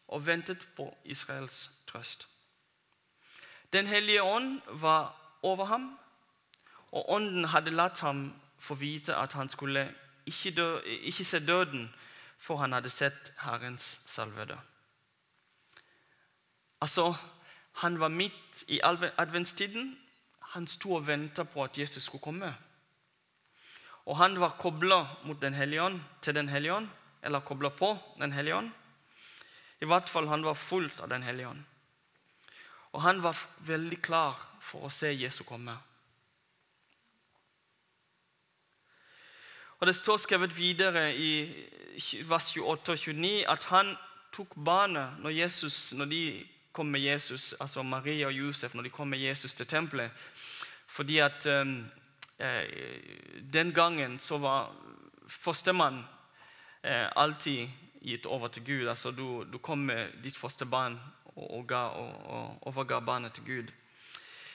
og 0.09 0.27
ventet 0.27 0.69
på 0.77 0.97
Israels 1.05 1.71
trøst. 1.87 2.29
Den 3.73 3.87
hellige 3.87 4.23
ånd 4.23 4.61
var 4.69 5.15
over 5.43 5.65
ham, 5.65 5.99
og 6.93 7.11
ånden 7.11 7.45
hadde 7.45 7.73
latt 7.73 8.01
ham 8.01 8.33
få 8.61 8.75
vite 8.75 9.17
at 9.17 9.33
han 9.33 9.49
skulle 9.49 9.87
ikke, 10.27 10.51
dø, 10.51 10.81
ikke 10.81 11.25
se 11.25 11.41
døden, 11.47 11.89
for 12.39 12.57
han 12.61 12.73
hadde 12.73 12.91
sett 12.91 13.33
Herrens 13.39 14.01
salvede. 14.07 14.59
Altså, 16.83 17.15
han 17.73 18.01
var 18.01 18.09
midt 18.09 18.65
i 18.69 18.81
adventstiden. 18.83 19.99
Han 20.53 20.67
sto 20.67 20.95
og 20.95 21.07
venta 21.07 21.43
på 21.43 21.65
at 21.65 21.79
Jesus 21.79 22.03
skulle 22.03 22.23
komme. 22.23 22.55
Og 24.05 24.17
han 24.19 24.41
var 24.41 24.57
kobla 24.59 25.07
til 26.23 26.35
Den 26.35 26.49
hellige 26.49 26.75
ånd, 26.75 26.89
eller 27.23 27.41
kobla 27.41 27.69
på 27.69 27.99
Den 28.19 28.33
hellige 28.33 28.57
ånd. 28.57 28.71
I 29.81 29.85
hvert 29.85 30.09
fall 30.09 30.29
han 30.29 30.45
var 30.45 30.55
fullt 30.55 31.01
av 31.01 31.09
Den 31.09 31.23
hellige 31.23 31.49
ånd. 31.49 31.65
Og 32.93 33.03
han 33.03 33.23
var 33.25 33.39
veldig 33.67 34.03
klar 34.05 34.41
for 34.61 34.87
å 34.87 34.93
se 34.93 35.13
Jesus 35.13 35.47
komme. 35.49 35.75
Og 39.83 39.87
Det 39.87 39.97
står 39.99 40.17
skrevet 40.23 40.57
videre 40.57 41.09
i 41.17 41.31
vers 42.29 42.53
28 42.55 42.93
og 42.93 42.99
29 42.99 43.31
at 43.51 43.65
han 43.73 43.97
tok 44.33 44.55
barnet 44.55 45.19
når, 45.19 45.31
Jesus, 45.31 45.93
når 45.93 46.05
de 46.13 46.23
kom 46.73 46.87
med 46.87 47.01
Jesus, 47.01 47.53
altså 47.61 47.83
Maria 47.83 48.27
og 48.27 48.33
Josef, 48.33 48.75
når 48.75 48.83
de 48.83 48.95
kom 48.95 49.09
med 49.09 49.19
Jesus 49.19 49.55
til 49.55 49.67
tempelet. 49.67 50.11
Fordi 50.87 51.19
at 51.19 51.47
um, 51.47 51.91
eh, 52.39 53.03
den 53.53 53.73
gangen 53.73 54.19
så 54.19 54.39
var 54.39 54.71
fostermann 55.27 56.05
eh, 56.85 57.09
alltid 57.17 57.69
gitt 58.01 58.27
over 58.27 58.49
til 58.49 58.65
Gud. 58.65 58.89
Altså 58.89 59.11
du, 59.11 59.45
du 59.45 59.59
kom 59.59 59.79
med 59.79 60.15
ditt 60.23 60.37
fosterbarn 60.37 60.99
og, 61.37 61.67
ga, 61.69 61.77
og, 61.77 62.59
overga 62.69 63.01
barnet 63.01 63.33
til 63.33 63.45
Gud. 63.45 63.73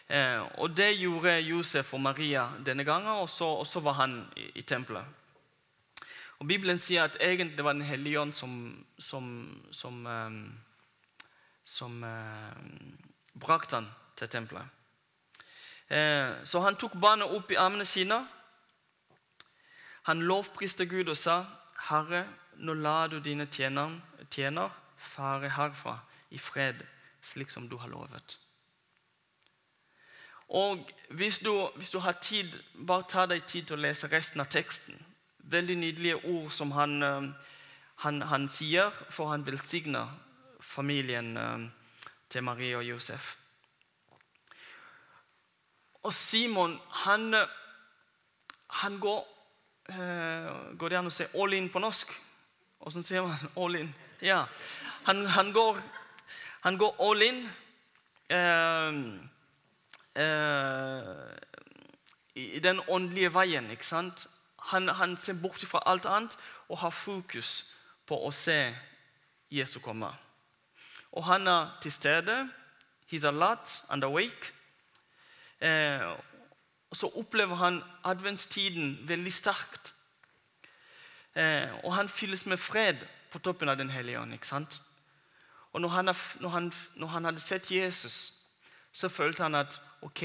Eh, 0.10 0.42
og 0.60 0.78
Det 0.78 0.94
gjorde 0.98 1.40
Josef 1.40 1.94
og 1.94 2.02
Maria 2.02 2.50
denne 2.66 2.84
gangen, 2.84 3.08
og 3.08 3.30
så, 3.30 3.46
og 3.46 3.68
så 3.68 3.80
var 3.80 3.94
han 3.94 4.26
i, 4.36 4.52
i, 4.56 4.62
tempelet. 4.62 5.06
Og 6.40 6.48
Bibelen 6.48 6.78
sier 6.78 7.04
at 7.04 7.18
egentlig 7.22 7.66
var 7.66 7.74
Den 7.74 7.82
hellige 7.82 8.20
ånd 8.20 8.34
som, 8.34 8.86
som, 9.00 9.26
som 9.72 10.06
eh, 10.08 10.32
som 11.68 12.04
eh, 12.04 12.56
brakte 13.34 13.76
han 13.76 13.90
til 14.16 14.30
tempelet. 14.32 14.64
Eh, 15.88 16.32
så 16.48 16.64
han 16.64 16.80
tok 16.80 16.96
barnet 17.00 17.32
opp 17.36 17.52
i 17.52 17.60
armene 17.60 17.86
sine. 17.86 18.22
Han 20.08 20.24
lovpriste 20.24 20.88
Gud 20.88 21.10
og 21.12 21.18
sa, 21.18 21.44
'Herre, 21.90 22.26
nå 22.56 22.74
lar 22.74 23.08
du 23.08 23.20
dine 23.20 23.46
tjener, 23.46 24.00
tjener 24.32 24.72
fare 24.98 25.50
herfra 25.50 26.00
i 26.30 26.38
fred, 26.38 26.84
slik 27.22 27.50
som 27.50 27.70
du 27.70 27.78
har 27.78 27.90
lovet.' 27.90 28.38
Og 30.48 30.92
hvis 31.10 31.40
du, 31.40 31.68
hvis 31.76 31.90
du, 31.90 32.00
har 32.00 32.12
tid, 32.12 32.54
bare 32.88 33.04
ta 33.10 33.26
deg 33.28 33.44
tid 33.44 33.68
til 33.68 33.76
å 33.76 33.82
lese 33.84 34.08
resten 34.08 34.40
av 34.40 34.48
teksten. 34.48 34.96
Veldig 35.40 35.76
nydelige 35.76 36.22
ord 36.24 36.52
som 36.56 36.72
han, 36.72 37.04
eh, 37.04 37.28
han, 38.04 38.22
han 38.22 38.48
sier, 38.48 38.96
for 39.10 39.28
han 39.28 39.44
velsigner 39.46 40.08
familien 40.64 41.38
eh, 41.38 41.68
til 42.30 42.44
Marie 42.44 42.78
og 42.78 42.86
Josef. 42.88 43.36
Og 46.04 46.14
Simon, 46.14 46.78
han, 47.04 47.36
han 48.68 49.00
går 49.00 49.24
eh, 49.92 50.76
Går 50.80 50.90
det 50.90 50.98
an 50.98 51.10
å 51.10 51.12
si 51.12 51.26
'all 51.34 51.54
in' 51.54 51.70
på 51.70 51.80
norsk? 51.84 52.12
Åssen 52.80 53.04
sier 53.04 53.22
man 53.28 53.52
'all 53.56 53.76
in'? 53.76 53.94
Ja. 54.22 54.46
Han, 55.04 55.26
han, 55.26 55.52
går, 55.54 55.82
han 56.62 56.78
går 56.78 56.96
all 57.00 57.22
in 57.22 57.44
eh, 58.30 58.94
eh, 60.16 61.38
i 62.36 62.60
den 62.60 62.82
åndelige 62.88 63.34
veien. 63.34 63.72
ikke 63.72 63.86
sant? 63.86 64.28
Han, 64.72 64.90
han 64.90 65.18
ser 65.18 65.34
bort 65.34 65.64
fra 65.66 65.84
alt 65.86 66.06
annet 66.06 66.38
og 66.70 66.78
har 66.78 66.94
fokus 66.94 67.66
på 68.08 68.18
å 68.28 68.32
se 68.32 68.76
Jesu 69.52 69.80
komme. 69.80 70.10
Og 71.12 71.24
han 71.24 71.48
er 71.48 71.78
til 71.82 71.92
stede. 71.92 72.50
He's 73.12 73.28
alert 73.28 73.84
and 73.90 74.04
awake. 74.04 74.52
Eh, 75.60 76.18
så 76.94 77.10
opplever 77.16 77.56
han 77.56 77.84
adventstiden 78.04 78.98
veldig 79.08 79.34
sterkt. 79.34 79.94
Eh, 81.36 81.86
og 81.86 81.96
han 81.96 82.10
fylles 82.10 82.46
med 82.46 82.60
fred 82.60 83.06
på 83.32 83.40
toppen 83.40 83.70
av 83.70 83.78
Den 83.78 83.90
hellige 83.90 84.20
ånd. 84.20 84.34
ikke 84.34 84.48
sant? 84.48 84.82
Og 85.78 85.82
når 85.82 85.90
han, 85.90 86.06
når, 86.40 86.50
han, 86.50 86.74
når 86.96 87.08
han, 87.08 87.26
hadde 87.26 87.40
sett 87.40 87.72
Jesus, 87.72 88.34
så 88.92 89.10
følte 89.10 89.44
han 89.44 89.56
at 89.56 89.82
ok, 90.02 90.24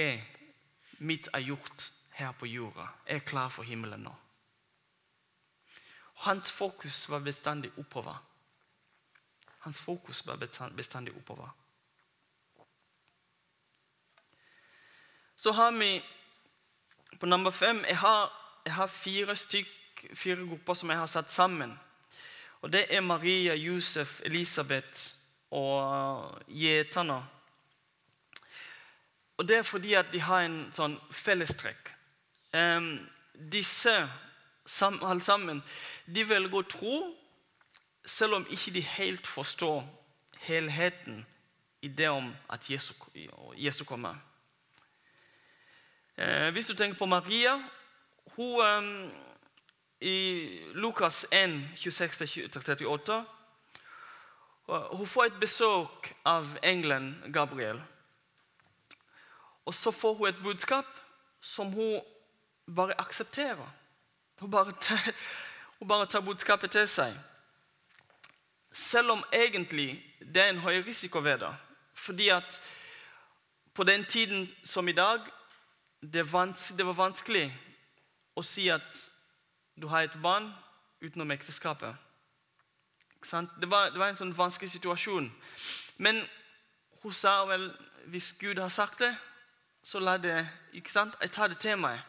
mitt 0.99 1.29
er 1.33 1.45
gjort 1.45 1.93
her 2.17 2.33
på 2.33 2.47
jorda. 2.47 2.87
Jeg 3.09 3.17
er 3.17 3.27
klar 3.29 3.49
for 3.53 3.63
himmelen 3.63 4.01
nå. 4.01 4.15
Og 6.15 6.25
hans 6.25 6.53
fokus 6.53 7.05
var 7.11 7.21
bestandig 7.21 7.71
oppover. 7.77 8.17
Hans 9.59 9.81
fokus 9.81 10.27
var 10.27 10.41
bestandig 10.77 11.17
oppover. 11.17 11.53
Så 15.37 15.53
har 15.53 15.71
vi 15.71 16.03
på 17.21 17.27
nummer 17.27 17.51
fem 17.51 17.85
jeg 17.85 17.99
har, 17.99 18.33
jeg 18.65 18.75
har 18.75 18.87
fire, 18.87 19.37
styk, 19.37 19.69
fire 20.15 20.49
grupper 20.49 20.75
som 20.75 20.91
jeg 20.91 20.99
har 20.99 21.07
satt 21.07 21.31
sammen. 21.31 21.81
Og 22.63 22.73
Det 22.73 22.87
er 22.89 23.01
Maria, 23.01 23.55
Josef, 23.55 24.21
Elisabeth 24.25 25.22
og 25.53 26.43
gjeterne. 26.49 27.21
Og 29.37 29.49
Det 29.49 29.57
er 29.57 29.63
fordi 29.63 29.95
at 29.95 30.13
de 30.13 30.21
har 30.21 30.45
en 30.47 30.59
sånn 30.73 30.95
fellestrekk. 31.11 31.93
Um, 32.55 33.09
disse 33.53 33.93
alle 34.81 35.21
sammen, 35.21 35.63
de 36.07 36.25
velger 36.29 36.59
å 36.61 36.69
tro, 36.69 36.97
selv 38.07 38.39
om 38.39 38.47
ikke 38.51 38.75
de 38.75 38.83
helt 38.83 39.27
forstår 39.27 39.83
helheten 40.47 41.25
i 41.83 41.89
det 41.89 42.09
om 42.09 42.31
at 42.51 42.71
Jesus, 42.71 42.97
Jesus 43.57 43.87
kommer. 43.87 44.17
Eh, 46.17 46.51
hvis 46.51 46.67
du 46.67 46.75
tenker 46.75 46.99
på 46.99 47.07
Maria 47.07 47.57
hun, 48.37 48.61
um, 48.61 49.11
I 50.01 50.61
Lukas 50.75 51.27
1, 51.31 51.69
26-38 51.77 53.42
Hun 54.73 55.07
får 55.07 55.25
et 55.25 55.41
besøk 55.41 56.13
av 56.25 56.49
engelen 56.63 57.15
Gabriel. 57.33 57.83
Og 59.65 59.75
så 59.75 59.91
får 59.91 60.15
hun 60.15 60.29
et 60.29 60.43
budskap 60.43 60.87
som 61.41 61.73
hun 61.73 62.01
bare 62.77 63.01
aksepterer. 63.01 63.69
Hun 64.41 64.51
bare, 64.51 64.73
tar, 64.81 65.13
hun 65.79 65.89
bare 65.89 66.07
tar 66.07 66.21
budskapet 66.21 66.71
til 66.71 66.89
seg. 66.89 67.15
Selv 68.73 69.11
om 69.11 69.25
egentlig 69.33 70.01
det 70.19 70.43
er 70.43 70.51
en 70.51 70.65
høy 70.65 70.83
risiko 70.87 71.19
ved 71.19 71.39
det. 71.39 71.53
Fordi 71.95 72.29
at 72.29 72.61
på 73.75 73.85
den 73.85 74.05
tiden 74.05 74.49
som 74.65 74.89
i 74.89 74.93
dag, 74.93 75.21
det, 76.03 76.25
det 76.77 76.87
var 76.87 76.93
vanskelig 76.97 77.53
å 78.37 78.43
si 78.43 78.69
at 78.69 78.89
du 79.77 79.87
har 79.89 80.03
et 80.03 80.17
barn 80.23 80.51
utenom 81.03 81.31
ekteskapet. 81.31 81.95
Det 83.23 83.71
var, 83.71 83.91
det 83.91 83.99
var 83.99 84.09
en 84.09 84.19
sånn 84.19 84.37
vanskelig 84.37 84.71
situasjon. 84.71 85.29
Men 85.97 86.23
hun 87.03 87.13
sa 87.13 87.45
vel 87.47 87.71
hvis 88.11 88.33
Gud 88.39 88.59
har 88.59 88.69
sagt 88.69 88.99
det, 88.99 89.13
så 89.83 89.99
la 89.99 90.17
det 90.19 90.49
ikke 90.73 90.93
sant? 90.93 91.15
Jeg 91.21 91.31
tar 91.31 91.49
det 91.49 91.59
til 91.59 91.79
meg. 91.79 92.01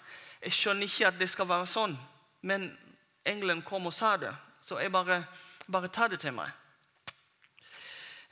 Jeg 0.42 0.54
skjønner 0.54 0.90
ikke 0.90 1.08
at 1.08 1.20
det 1.20 1.30
skal 1.30 1.48
være 1.50 1.70
sånn, 1.70 1.94
men 2.42 2.72
engelen 3.26 3.62
kom 3.66 3.88
og 3.88 3.94
sa 3.94 4.18
det, 4.18 4.34
så 4.62 4.80
jeg 4.82 4.92
bare, 4.92 5.24
bare 5.72 5.88
tar 5.88 6.12
det 6.12 6.20
til 6.20 6.34
meg. 6.36 6.52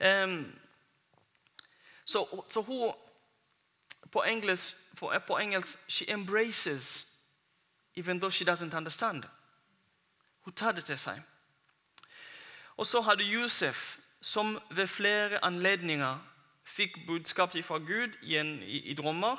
Um, 0.01 0.51
så, 2.05 2.25
så 2.49 2.61
hun 2.61 2.91
på 4.11 4.23
engelsk, 4.25 4.75
på, 4.97 5.13
på 5.27 5.37
engelsk 5.37 5.79
She 5.87 6.09
embraces 6.09 7.05
even 7.95 8.19
though 8.19 8.31
she 8.31 8.45
doesn't 8.45 8.73
understand. 8.77 9.23
Hun 10.41 10.53
tar 10.53 10.71
det 10.71 10.83
til 10.85 10.99
seg. 10.99 11.21
Og 12.81 12.87
så 12.89 13.01
hadde 13.05 13.23
Josef, 13.23 13.97
som 14.21 14.55
ved 14.71 14.87
flere 14.87 15.43
anledninger 15.45 16.17
fikk 16.65 16.95
budskap 17.07 17.53
fra 17.63 17.77
Gud 17.77 18.15
igjen 18.23 18.55
i, 18.63 18.79
i 18.89 18.93
drømmer. 18.97 19.37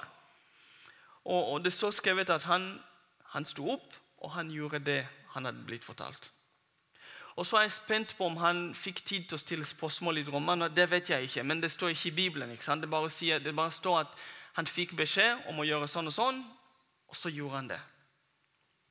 Og, 1.25 1.49
og, 1.53 1.65
det 1.65 1.73
står 1.73 1.91
skrevet 1.91 2.31
at 2.31 2.43
han, 2.47 2.79
han 3.35 3.45
sto 3.45 3.67
opp, 3.71 3.97
og 4.19 4.31
han 4.31 4.51
gjorde 4.51 4.79
det 4.79 5.01
han 5.35 5.45
hadde 5.45 5.65
blitt 5.67 5.85
fortalt. 5.85 6.31
Og 7.35 7.47
så 7.47 7.57
er 7.57 7.65
jeg 7.67 7.73
spent 7.73 8.15
på 8.17 8.29
om 8.31 8.37
han 8.37 8.61
fikk 8.79 9.03
tid 9.03 9.25
til 9.27 9.35
å 9.35 9.43
stille 9.43 9.67
spørsmål 9.67 10.21
i 10.21 10.25
drømmene. 10.27 10.69
Det 10.71 10.87
vet 10.91 11.11
jeg 11.11 11.27
ikke, 11.27 11.43
men 11.43 11.63
det 11.63 11.73
står 11.75 11.97
ikke 11.97 12.09
i 12.09 12.19
Bibelen. 12.21 12.51
ikke? 12.51 12.77
Det 12.79 12.91
bare, 12.91 13.11
sier, 13.11 13.39
det 13.39 13.57
bare 13.57 13.73
står 13.73 14.05
at 14.05 14.21
han 14.53 14.71
fikk 14.71 14.95
beskjed 14.97 15.49
om 15.51 15.59
å 15.59 15.67
gjøre 15.67 15.89
sånn 15.89 16.13
og 16.13 16.15
sånn, 16.15 16.39
og 17.09 17.19
så 17.19 17.33
gjorde 17.33 17.57
han 17.57 17.73
det. 17.73 17.81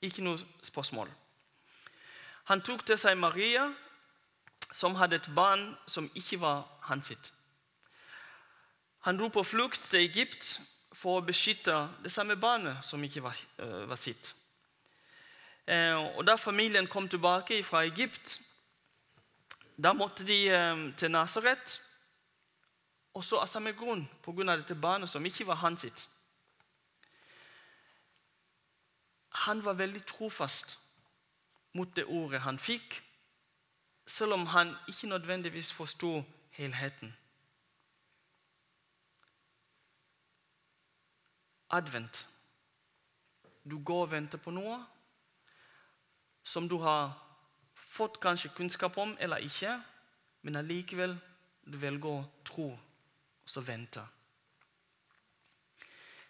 Ikke 0.02 0.26
noe 0.28 0.44
spørsmål. 0.62 1.08
Han 2.52 2.62
tok 2.62 2.84
til 2.86 3.00
seg 3.00 3.16
Maria, 3.18 3.70
som 4.72 4.96
hadde 4.96 5.16
et 5.16 5.30
barn 5.36 5.78
som 5.88 6.10
ikke 6.16 6.40
var 6.42 6.66
hans 6.88 7.12
sitt. 7.12 7.34
Han 9.02 9.18
dro 9.18 9.28
på 9.28 9.44
flukt 9.44 9.82
til 9.82 10.06
Egypt 10.06 10.60
for 10.94 11.18
å 11.18 11.26
beskytte 11.26 11.74
det 12.04 12.12
samme 12.14 12.36
barnet 12.38 12.86
som 12.86 13.04
ikke 13.04 13.24
var, 13.24 13.38
øh, 13.58 13.90
var 13.90 13.96
sitt. 13.96 14.34
Eh, 15.68 15.96
og 16.18 16.26
Da 16.26 16.36
familien 16.36 16.88
kom 16.88 17.10
tilbake 17.10 17.64
fra 17.64 17.84
Egypt, 17.86 18.40
da 19.84 19.94
måtte 19.94 20.24
de 20.24 20.50
eh, 20.50 20.94
til 20.98 21.12
Nasaret. 21.12 21.82
Også 23.14 23.40
av 23.42 23.48
samme 23.48 23.74
grunn, 23.74 24.10
pga. 24.24 24.56
dette 24.56 24.76
barnet 24.76 25.10
som 25.10 25.26
ikke 25.26 25.48
var 25.48 25.56
hans 25.56 25.82
sitt. 25.82 26.08
Han 29.32 29.66
var 29.66 29.74
veldig 29.74 30.06
trofast 30.06 30.78
mot 31.74 31.96
det 31.96 32.06
ordet 32.06 32.42
han 32.42 32.60
fikk, 32.60 33.02
selv 34.12 34.34
om 34.34 34.46
han 34.46 34.76
ikke 34.88 35.08
nødvendigvis 35.08 35.74
forsto 35.74 36.24
helheten. 36.50 37.18
Advent. 41.70 42.28
Du 43.70 43.84
går 43.84 44.02
og 44.02 44.12
venter 44.12 44.38
på 44.38 44.52
noe 44.52 44.82
som 46.44 46.68
du 46.70 46.78
har 46.82 47.14
fått 47.76 48.20
kanskje 48.20 48.52
kunnskap 48.56 48.98
om 48.98 49.16
eller 49.20 49.38
ikke, 49.38 49.78
men 50.42 50.56
allikevel 50.56 51.16
du 51.72 51.78
velger 51.78 52.10
å 52.10 52.26
tro 52.46 52.72
og 52.74 53.50
så 53.50 53.62
vente. 53.62 54.04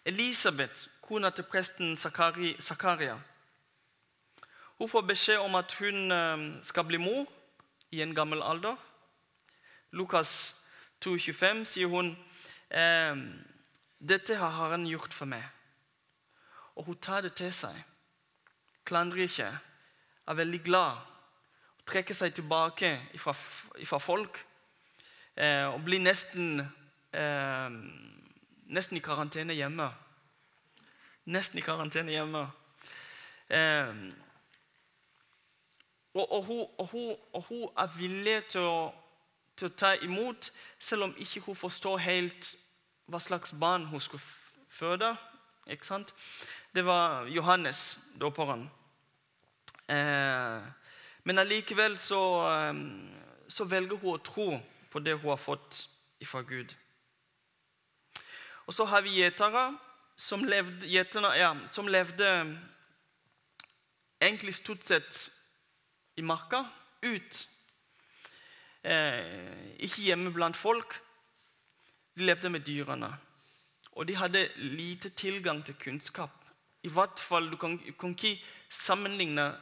Elisabeth, 0.04 0.86
kona 1.02 1.30
til 1.30 1.44
presten 1.44 1.96
Zakari- 1.96 2.60
Zakaria, 2.60 3.18
hun 4.78 4.88
får 4.88 5.06
beskjed 5.06 5.38
om 5.38 5.54
at 5.54 5.72
hun 5.78 6.12
eh, 6.12 6.62
skal 6.62 6.84
bli 6.84 6.98
mor 6.98 7.26
i 7.92 8.02
en 8.02 8.14
gammel 8.16 8.42
alder. 8.42 8.76
Lukas 9.92 10.54
2,25 11.04 11.64
sier 11.68 11.90
hun 11.92 12.14
dette 14.02 14.34
har 14.34 14.50
Herren 14.56 14.86
gjort 14.88 15.14
for 15.14 15.30
meg. 15.30 15.44
Og 16.74 16.84
hun 16.88 16.98
tar 16.98 17.20
det 17.22 17.36
til 17.38 17.52
seg. 17.54 17.76
Klandrer 18.88 19.28
ikke. 19.28 19.50
Er 20.26 20.34
veldig 20.34 20.62
glad. 20.66 21.02
Trekker 21.86 22.16
seg 22.16 22.34
tilbake 22.34 22.96
fra, 23.18 23.34
fra 23.34 24.00
folk. 24.02 24.40
Eh, 25.36 25.66
og 25.70 25.84
blir 25.86 26.02
nesten 26.02 26.60
eh, 27.16 27.76
Nesten 28.72 28.96
i 28.96 29.02
karantene 29.04 29.52
hjemme. 29.52 29.90
Nesten 31.28 31.58
i 31.60 31.64
karantene 31.64 32.14
hjemme. 32.14 32.46
Eh, 33.52 33.90
og, 36.14 36.32
og, 36.32 36.44
hun, 36.44 36.66
og, 36.78 36.86
hun, 36.86 37.16
og, 37.32 37.42
hun, 37.42 37.68
er 37.76 37.98
villig 37.98 38.44
til 38.52 38.60
å, 38.60 38.92
til 39.56 39.70
å 39.70 39.76
ta 39.76 39.94
imot, 40.04 40.50
selv 40.78 41.08
om 41.08 41.14
ikke 41.16 41.40
hun 41.46 41.56
forstår 41.56 42.02
helt 42.04 42.52
hva 43.08 43.20
slags 43.20 43.54
barn 43.60 43.88
hun 43.88 44.00
skulle 44.00 44.24
føde. 44.68 45.14
Ikke 45.70 45.86
sant? 45.86 46.14
Det 46.74 46.84
var 46.84 47.26
Johannes, 47.32 47.98
dåperen. 48.20 48.66
Eh, 49.88 50.62
men 51.24 51.38
allikevel 51.38 51.98
så, 51.98 52.22
eh, 52.50 52.74
så, 53.48 53.64
velger 53.64 53.96
hun 53.96 54.14
å 54.14 54.22
tro 54.24 54.48
på 54.90 55.00
det 55.00 55.16
hun 55.20 55.30
har 55.30 55.40
fått 55.40 55.86
fra 56.26 56.42
Gud. 56.42 56.74
Og 58.66 58.74
så 58.74 58.84
har 58.84 59.02
vi 59.02 59.18
gjetere 59.18 59.72
som 60.16 60.44
levde, 60.44 60.86
gjeterne, 60.86 61.32
ja, 61.36 61.54
som 61.66 61.88
levde 61.88 62.28
egentlig 64.22 64.54
stort 64.54 64.84
sett 64.86 65.30
marka, 66.22 66.64
ut. 67.02 67.48
Eh, 68.84 69.76
ikke 69.78 70.02
hjemme 70.02 70.32
blant 70.34 70.56
folk. 70.56 71.00
De 72.16 72.26
levde 72.26 72.50
med 72.50 72.60
dyrene. 72.66 73.10
Og 73.92 74.08
de 74.08 74.16
hadde 74.16 74.48
lite 74.56 75.08
tilgang 75.08 75.64
til 75.64 75.74
kunnskap. 75.74 76.30
I 76.82 76.88
hvert 76.88 77.20
fall, 77.20 77.50
Du 77.50 77.56
kan, 77.56 77.78
kan 77.78 78.10
ikke 78.10 78.40
sammenligne 78.70 79.52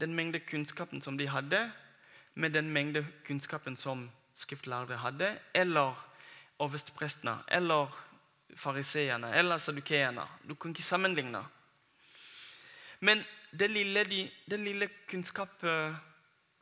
den 0.00 0.14
mengde 0.14 0.40
kunnskapen 0.40 1.02
som 1.02 1.18
de 1.18 1.28
hadde, 1.28 1.72
med 2.34 2.50
den 2.50 2.70
mengde 2.70 3.06
kunnskapen 3.26 3.76
som 3.76 4.10
skriftlærde 4.34 4.96
hadde, 4.96 5.38
eller 5.54 5.94
oversteprestene, 6.58 7.38
eller 7.48 7.88
fariseerne, 8.56 9.34
eller 9.36 9.58
sadukeerne. 9.58 10.22
Du 10.48 10.54
kan 10.54 10.70
ikke 10.70 10.82
sammenligne. 10.82 11.44
Men 13.00 13.24
det 13.58 13.70
lille, 13.70 14.04
de, 14.04 14.30
den 14.50 14.64
lille 14.64 14.88
kunnskap, 15.08 15.64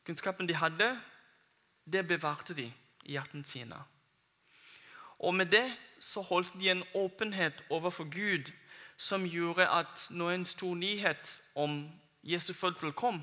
kunnskapen 0.07 0.49
de 0.49 0.55
hadde, 0.55 1.01
det 1.93 2.07
bevarte 2.07 2.55
de 2.55 2.73
i 3.05 3.17
hjertene 3.17 3.45
sine. 3.45 3.77
Og 5.19 5.35
med 5.35 5.47
det 5.47 5.67
så 6.01 6.23
holdt 6.23 6.53
de 6.61 6.71
en 6.71 6.85
åpenhet 6.95 7.65
overfor 7.71 8.05
Gud 8.05 8.53
som 8.97 9.27
gjorde 9.27 9.69
at 9.69 10.07
når 10.11 10.31
en 10.31 10.45
stor 10.45 10.75
nyhet 10.75 11.43
om 11.55 11.91
Jesu 12.23 12.53
fødsel 12.53 12.93
kom, 12.93 13.23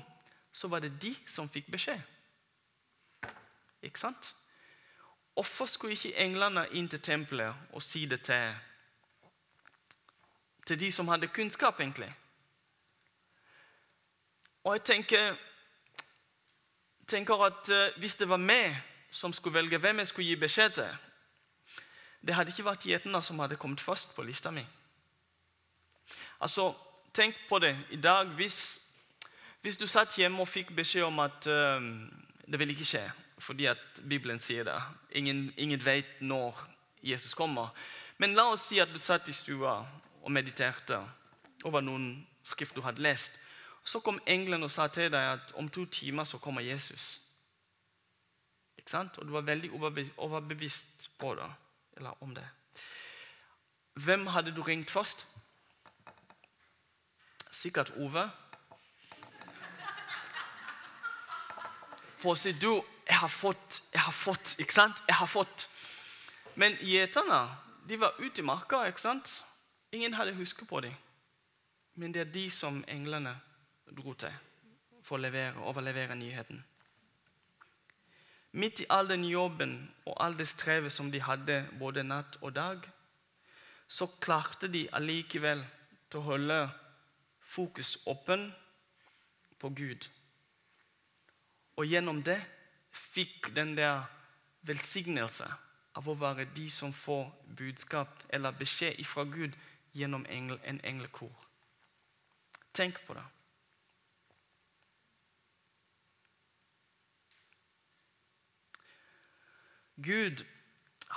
så 0.52 0.68
var 0.68 0.78
det 0.78 1.02
de 1.02 1.16
som 1.26 1.48
fikk 1.48 1.70
beskjed. 1.70 2.00
Ikke 3.82 4.00
sant? 4.00 4.34
Hvorfor 5.34 5.66
skulle 5.66 5.92
ikke 5.92 6.16
englene 6.16 6.64
inn 6.72 6.88
til 6.88 7.00
tempelet 7.00 7.54
og 7.72 7.82
si 7.82 8.06
det 8.06 8.22
til, 8.24 8.54
til 10.66 10.80
de 10.80 10.92
som 10.92 11.08
hadde 11.08 11.28
kunnskap, 11.28 11.80
egentlig? 11.80 12.12
Og 14.66 14.74
jeg 14.74 14.82
tenker, 14.82 15.36
tenker 17.06 17.42
at 17.46 17.68
uh, 17.70 17.98
hvis 18.02 18.16
det 18.18 18.26
var 18.28 18.40
meg 18.42 18.74
som 19.14 19.32
skulle 19.32 19.54
velge 19.54 19.78
hvem 19.78 20.02
jeg 20.02 20.10
skulle 20.10 20.26
gi 20.26 20.40
beskjed 20.40 20.72
til 20.80 20.96
Det 22.26 22.34
hadde 22.34 22.50
ikke 22.50 22.66
vært 22.66 22.86
gjetene 22.88 23.22
som 23.22 23.38
hadde 23.38 23.56
kommet 23.56 23.80
først 23.80 24.16
på 24.16 24.24
lista 24.26 24.50
mi. 24.50 24.64
Altså, 26.40 26.74
Tenk 27.16 27.34
på 27.48 27.58
det 27.58 27.76
i 27.90 27.96
dag. 27.96 28.26
Hvis, 28.26 28.80
Hvis 29.62 29.76
du 29.76 29.86
satt 29.86 30.16
hjemme 30.18 30.40
og 30.40 30.48
fikk 30.48 30.74
beskjed 30.76 31.06
om 31.06 31.18
at 31.18 31.46
eh, 31.46 31.86
det 32.44 32.58
vil 32.58 32.70
ikke 32.70 32.84
skje, 32.84 33.04
fordi 33.38 33.66
at 33.66 34.00
Bibelen 34.08 34.38
sier 34.38 34.64
det 34.64 34.82
Ingen, 35.10 35.52
ingen 35.56 35.84
vet 35.84 36.20
når 36.20 36.60
Jesus 37.02 37.34
kommer. 37.34 37.68
Men 38.18 38.34
la 38.34 38.50
oss 38.52 38.68
si 38.68 38.78
at 38.78 38.92
du 38.92 38.98
satt 38.98 39.28
i 39.28 39.32
stua 39.32 39.78
og 40.22 40.30
mediterte 40.32 41.00
over 41.64 41.80
noen 41.80 42.26
skrift 42.44 42.76
du 42.76 42.82
hadde 42.84 43.02
lest. 43.02 43.32
Så 43.86 44.00
kom 44.02 44.18
engelen 44.26 44.66
og 44.66 44.70
sa 44.74 44.88
til 44.90 45.12
deg 45.14 45.32
at 45.36 45.52
om 45.54 45.68
to 45.70 45.84
timer 45.86 46.26
så 46.26 46.40
kommer 46.42 46.64
Jesus. 46.66 47.20
Ikke 48.78 48.90
sant? 48.90 49.18
Og 49.18 49.26
du 49.26 49.32
var 49.32 49.46
veldig 49.46 49.70
overbevist 50.18 51.10
på 51.18 51.34
det, 51.38 51.46
eller 51.96 52.22
om 52.22 52.34
det. 52.34 52.46
Hvem 53.94 54.26
hadde 54.26 54.54
du 54.56 54.62
ringt 54.62 54.90
først? 54.90 55.26
Sikkert 57.50 57.94
Ove. 57.96 58.26
For 62.18 62.34
å 62.34 62.36
si 62.36 62.52
du, 62.52 62.82
jeg 63.06 63.20
har 63.22 63.30
fått, 63.30 63.82
jeg 63.94 64.02
har 64.02 64.12
fått, 64.12 64.56
ikke 64.58 64.74
sant? 64.74 65.02
Jeg 65.06 65.14
har 65.14 65.30
fått. 65.30 65.68
Men 66.58 66.74
gjeterne 66.82 67.44
de 67.88 68.00
var 68.00 68.18
ute 68.18 68.42
i 68.42 68.44
marka. 68.44 68.82
ikke 68.90 69.00
sant? 69.00 69.42
Ingen 69.92 70.14
hadde 70.14 70.34
husket 70.34 70.68
på 70.68 70.80
dem. 70.80 70.94
Men 71.94 72.12
det 72.12 72.20
er 72.20 72.32
de 72.32 72.50
som 72.50 72.82
englene 72.88 73.38
dro 73.90 74.14
til 74.18 74.34
for 75.06 75.18
å 75.18 75.22
levere, 75.22 75.62
overlevere 75.62 76.16
nyheten. 76.18 76.58
Midt 78.56 78.80
i 78.80 78.88
all 78.90 79.08
den 79.08 79.24
jobben 79.28 79.76
og 80.06 80.16
all 80.22 80.34
det 80.38 80.48
strevet 80.48 80.92
som 80.92 81.10
de 81.12 81.20
hadde 81.22 81.60
både 81.78 82.02
natt 82.02 82.38
og 82.40 82.54
dag, 82.56 82.86
så 83.86 84.08
klarte 84.20 84.68
de 84.72 84.86
allikevel 84.96 85.62
til 86.10 86.20
å 86.20 86.26
holde 86.32 86.58
fokus 87.46 87.96
åpen 88.10 88.48
på 89.60 89.70
Gud. 89.76 90.08
Og 91.76 91.86
gjennom 91.86 92.22
det 92.24 92.40
fikk 92.90 93.52
den 93.54 93.76
der 93.76 94.08
velsignelse 94.66 95.46
av 95.96 96.08
å 96.08 96.16
være 96.18 96.48
de 96.56 96.66
som 96.72 96.92
får 96.92 97.28
budskap 97.58 98.24
eller 98.28 98.56
beskjed 98.56 99.04
fra 99.06 99.24
Gud 99.28 99.54
gjennom 99.96 100.26
en 100.28 100.80
englekor. 100.84 101.32
Tenk 102.72 103.00
på 103.06 103.14
det. 103.16 103.24
Gud 110.02 110.44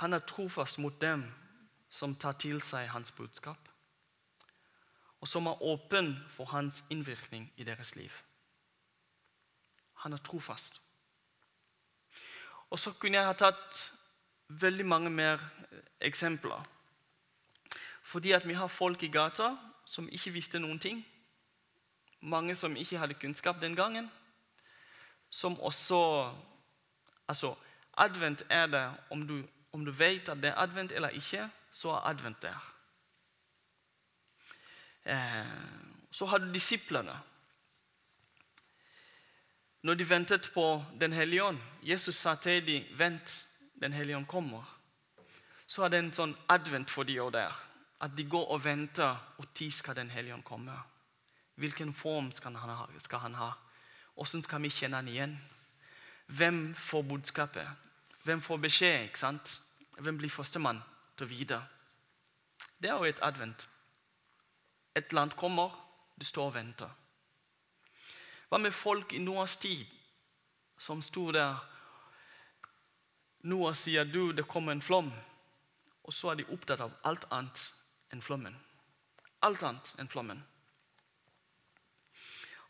han 0.00 0.12
er 0.12 0.24
trofast 0.24 0.78
mot 0.78 1.00
dem 1.00 1.24
som 1.90 2.14
tar 2.14 2.38
til 2.38 2.60
seg 2.62 2.88
hans 2.92 3.10
budskap, 3.12 3.68
og 5.20 5.28
som 5.28 5.46
er 5.50 5.62
åpen 5.62 6.14
for 6.30 6.52
hans 6.54 6.84
innvirkning 6.90 7.50
i 7.56 7.64
deres 7.64 7.96
liv. 7.96 8.12
Han 10.04 10.12
er 10.12 10.22
trofast. 10.24 10.80
Og 12.70 12.78
så 12.78 12.92
kunne 12.92 13.18
jeg 13.18 13.26
ha 13.26 13.34
tatt 13.34 13.80
veldig 14.48 14.86
mange 14.86 15.10
mer 15.10 15.42
eksempler. 16.00 16.62
Fordi 18.02 18.32
at 18.32 18.46
vi 18.48 18.54
har 18.54 18.66
folk 18.66 19.02
i 19.02 19.10
gata 19.12 19.56
som 19.84 20.08
ikke 20.08 20.32
visste 20.32 20.58
noen 20.58 20.78
ting. 20.78 21.02
Mange 22.20 22.54
som 22.56 22.76
ikke 22.76 22.98
hadde 22.98 23.18
kunnskap 23.18 23.60
den 23.60 23.76
gangen. 23.76 24.10
Som 25.30 25.60
også 25.60 26.32
Altså, 27.30 27.54
advent 28.00 28.44
er 28.48 28.66
det 28.66 28.84
om 29.10 29.26
du, 29.26 29.42
om 29.72 29.84
du 29.84 29.92
vet 29.92 30.28
at 30.28 30.42
det 30.42 30.50
er 30.50 30.58
advent 30.58 30.92
eller 30.92 31.08
ikke, 31.08 31.48
så 31.70 31.90
er 31.90 32.06
advent 32.10 32.42
der. 32.42 32.74
Eh, 35.04 35.46
så 36.10 36.26
har 36.26 36.38
du 36.38 36.52
disiplene. 36.52 37.20
Når 39.82 39.94
de 39.94 40.08
ventet 40.08 40.50
på 40.54 40.84
Den 41.00 41.12
hellige 41.12 41.44
ånd 41.44 41.58
Jesus 41.82 42.16
sa 42.16 42.34
til 42.34 42.66
dem, 42.66 42.98
'Vent, 42.98 43.46
Den 43.80 43.92
hellige 43.92 44.16
ånd 44.16 44.26
kommer'. 44.26 44.64
Så 45.66 45.82
er 45.84 45.88
det 45.88 45.98
en 45.98 46.12
sånn 46.12 46.36
advent 46.48 46.90
for 46.90 47.02
de 47.02 47.22
år 47.22 47.30
der. 47.30 47.52
At 48.00 48.10
de 48.16 48.24
går 48.24 48.50
og 48.50 48.64
venter, 48.64 49.34
og 49.38 49.54
når 49.54 49.70
skal 49.70 49.96
Den 49.96 50.10
hellige 50.10 50.34
ånd 50.34 50.44
komme? 50.44 50.72
Hvilken 51.54 51.94
form? 51.94 52.32
Skal 52.32 53.18
han 53.18 53.34
ha? 53.34 53.50
Hvordan 54.14 54.42
skal 54.42 54.62
vi 54.62 54.68
kjenne 54.68 54.96
han 54.96 55.08
igjen? 55.08 55.38
Hvem 56.26 56.74
får 56.74 57.02
budskapet? 57.02 57.68
Hvem 58.24 58.40
får 58.40 58.56
beskjed? 58.56 59.02
ikke 59.04 59.18
sant? 59.18 59.60
Hvem 59.98 60.18
blir 60.18 60.30
førstemann 60.30 60.82
til 61.18 61.28
vite? 61.28 61.62
Det 62.82 62.90
er 62.90 62.96
jo 62.96 63.04
et 63.04 63.22
advent. 63.22 63.68
Et 64.96 65.12
land 65.12 65.30
kommer, 65.30 65.70
du 66.20 66.24
står 66.24 66.46
og 66.46 66.54
venter. 66.54 66.90
Hva 68.48 68.58
med 68.58 68.74
folk 68.74 69.12
i 69.12 69.18
Noas 69.22 69.56
tid 69.56 69.86
som 70.78 71.02
sto 71.02 71.30
der? 71.32 71.60
Noah 73.42 73.74
sier 73.74 74.04
du, 74.04 74.32
det 74.32 74.48
kommer 74.48 74.72
en 74.72 74.82
flom. 74.82 75.12
Og 76.04 76.12
så 76.12 76.32
er 76.32 76.40
de 76.40 76.48
opptatt 76.52 76.80
av 76.80 76.96
alt 77.06 77.24
annet 77.30 77.60
enn 78.12 78.22
flommen. 78.22 78.56
Alt 79.46 79.62
annet 79.62 79.92
enn 79.98 80.10
flommen. 80.10 80.42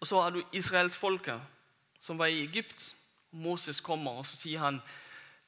Og 0.01 0.07
så 0.07 0.21
har 0.21 0.31
du 0.31 0.43
israelsfolket 0.53 1.41
som 1.99 2.19
var 2.19 2.27
i 2.27 2.45
Egypt. 2.45 2.95
Moses 3.31 3.81
kommer, 3.81 4.21
og 4.21 4.27
så 4.27 4.37
sier 4.37 4.63
han 4.63 4.81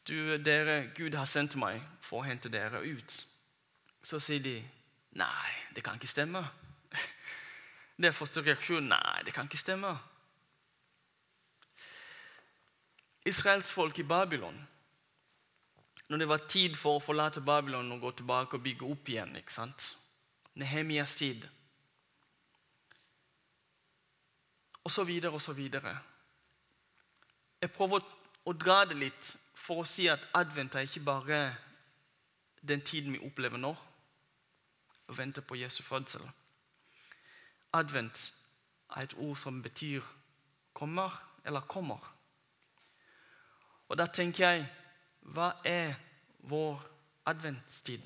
du, 0.08 0.38
dere, 0.38 0.90
Gud 0.96 1.14
har 1.14 1.28
sendt 1.30 1.54
meg 1.60 1.82
for 2.02 2.22
å 2.22 2.26
hente 2.26 2.50
dere 2.50 2.82
ut. 2.82 3.18
Så 4.02 4.18
sier 4.22 4.42
de 4.42 4.56
nei, 5.18 5.50
det 5.76 5.84
kan 5.86 5.98
ikke 5.98 6.10
stemme. 6.10 6.42
Det 8.02 8.08
er 8.08 8.16
første 8.16 8.42
reaksjon. 8.42 8.88
Nei, 8.88 9.22
det 9.22 9.34
kan 9.36 9.46
ikke 9.46 9.60
stemme. 9.60 9.92
Israels 13.28 13.70
folk 13.70 13.98
i 14.00 14.02
Babylon 14.02 14.56
Når 16.08 16.18
det 16.18 16.28
var 16.28 16.46
tid 16.50 16.74
for 16.74 16.98
å 16.98 17.02
forlate 17.04 17.44
Babylon 17.44 17.92
og 17.94 18.00
gå 18.02 18.10
tilbake 18.18 18.58
og 18.58 18.64
bygge 18.64 18.88
opp 18.88 19.12
igjen 19.12 19.36
ikke 19.38 19.54
sant? 19.54 19.84
Nehemias 20.58 21.14
tid. 21.20 21.46
Og 24.82 24.90
så 24.90 25.04
videre 25.06 25.38
og 25.38 25.40
så 25.40 25.54
videre. 25.56 25.94
Jeg 27.62 27.70
prøver 27.70 28.02
å 28.44 28.52
dra 28.58 28.82
det 28.88 28.98
litt 28.98 29.30
for 29.62 29.82
å 29.82 29.86
si 29.86 30.08
at 30.10 30.24
advent 30.34 30.74
er 30.74 30.86
ikke 30.88 31.04
bare 31.06 31.40
den 32.66 32.82
tiden 32.82 33.14
vi 33.14 33.22
opplever 33.22 33.60
nå, 33.62 33.70
og 35.06 35.18
venter 35.18 35.44
på 35.46 35.58
Jesu 35.60 35.82
fødsel. 35.82 36.24
Advent 37.72 38.32
er 38.96 39.06
et 39.06 39.14
ord 39.14 39.36
som 39.36 39.62
betyr 39.62 40.02
'kommer' 40.74 41.22
eller 41.44 41.60
'kommer'. 41.60 42.08
Og 43.88 43.98
da 43.98 44.06
tenker 44.06 44.48
jeg 44.48 44.66
hva 45.20 45.52
er 45.64 45.94
vår 46.38 46.82
adventstid? 47.26 48.02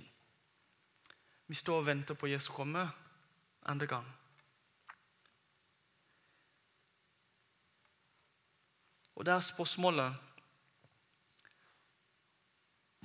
Vi 1.47 1.55
står 1.55 1.79
og 1.79 1.87
venter 1.87 2.15
på 2.15 2.27
Jesu 2.27 2.53
komme 2.53 2.91
andre 3.63 3.87
gang. 3.87 4.07
Og 9.15 9.27
da 9.27 9.33
er 9.35 9.41
spørsmålet 9.41 10.26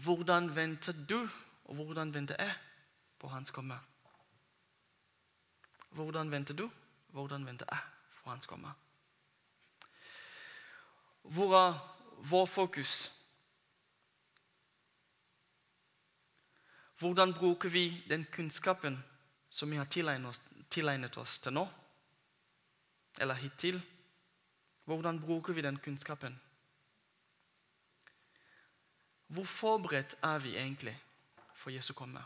hvordan 0.04 0.56
venter 0.56 0.94
du, 1.10 1.30
og 1.66 1.76
hvordan 1.76 2.14
venter 2.14 2.36
jeg 2.40 2.54
på 3.20 3.28
hans 3.28 3.52
komme? 3.52 3.80
Hvordan 5.92 6.32
venter 6.32 6.54
du, 6.54 6.70
hvordan 7.12 7.46
venter 7.46 7.66
jeg 7.72 7.80
på 8.24 8.30
hans 8.30 8.46
komme? 8.46 8.74
Hvor 11.22 11.56
er 11.56 11.98
vår 12.30 12.46
fokus? 12.46 13.12
Hvordan 16.98 17.34
bruker 17.34 17.70
vi 17.70 18.04
den 18.10 18.26
kunnskapen 18.32 19.04
som 19.50 19.72
vi 19.72 19.78
har 19.78 19.86
tilegnet 20.70 21.18
oss, 21.18 21.40
til 21.40 21.54
nå? 21.54 21.68
Eller 23.20 23.34
hittil? 23.34 23.82
Hvordan 24.86 25.20
bruker 25.22 25.54
vi 25.54 25.62
den 25.62 25.78
kunnskapen? 25.78 26.40
Hvor 29.32 29.44
forberedt 29.44 30.16
er 30.24 30.38
vi 30.38 30.58
egentlig 30.58 30.98
for 31.56 31.70
Jesu 31.70 31.94
komme? 31.94 32.24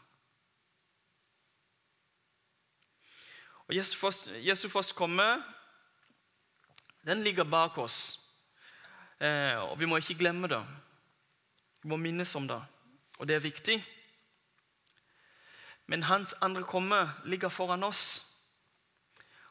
Og 3.68 3.76
Jesu 3.76 3.98
først, 3.98 4.30
Jesu 4.34 4.70
først 4.70 4.96
komme, 4.96 5.44
den 7.06 7.22
ligger 7.24 7.44
bak 7.44 7.78
oss. 7.78 8.20
Eh, 9.22 9.58
og 9.70 9.80
vi 9.80 9.86
må 9.86 9.98
ikke 9.98 10.18
glemme 10.18 10.48
det. 10.48 10.66
Vi 11.84 11.90
må 11.90 11.96
minnes 11.96 12.36
om 12.36 12.48
det, 12.48 12.62
og 13.18 13.28
det 13.28 13.36
er 13.36 13.40
viktig. 13.40 13.86
Men 15.86 16.04
hans 16.04 16.34
andre 16.42 16.64
komme 16.64 17.12
ligger 17.26 17.50
foran 17.50 17.84
oss. 17.84 18.26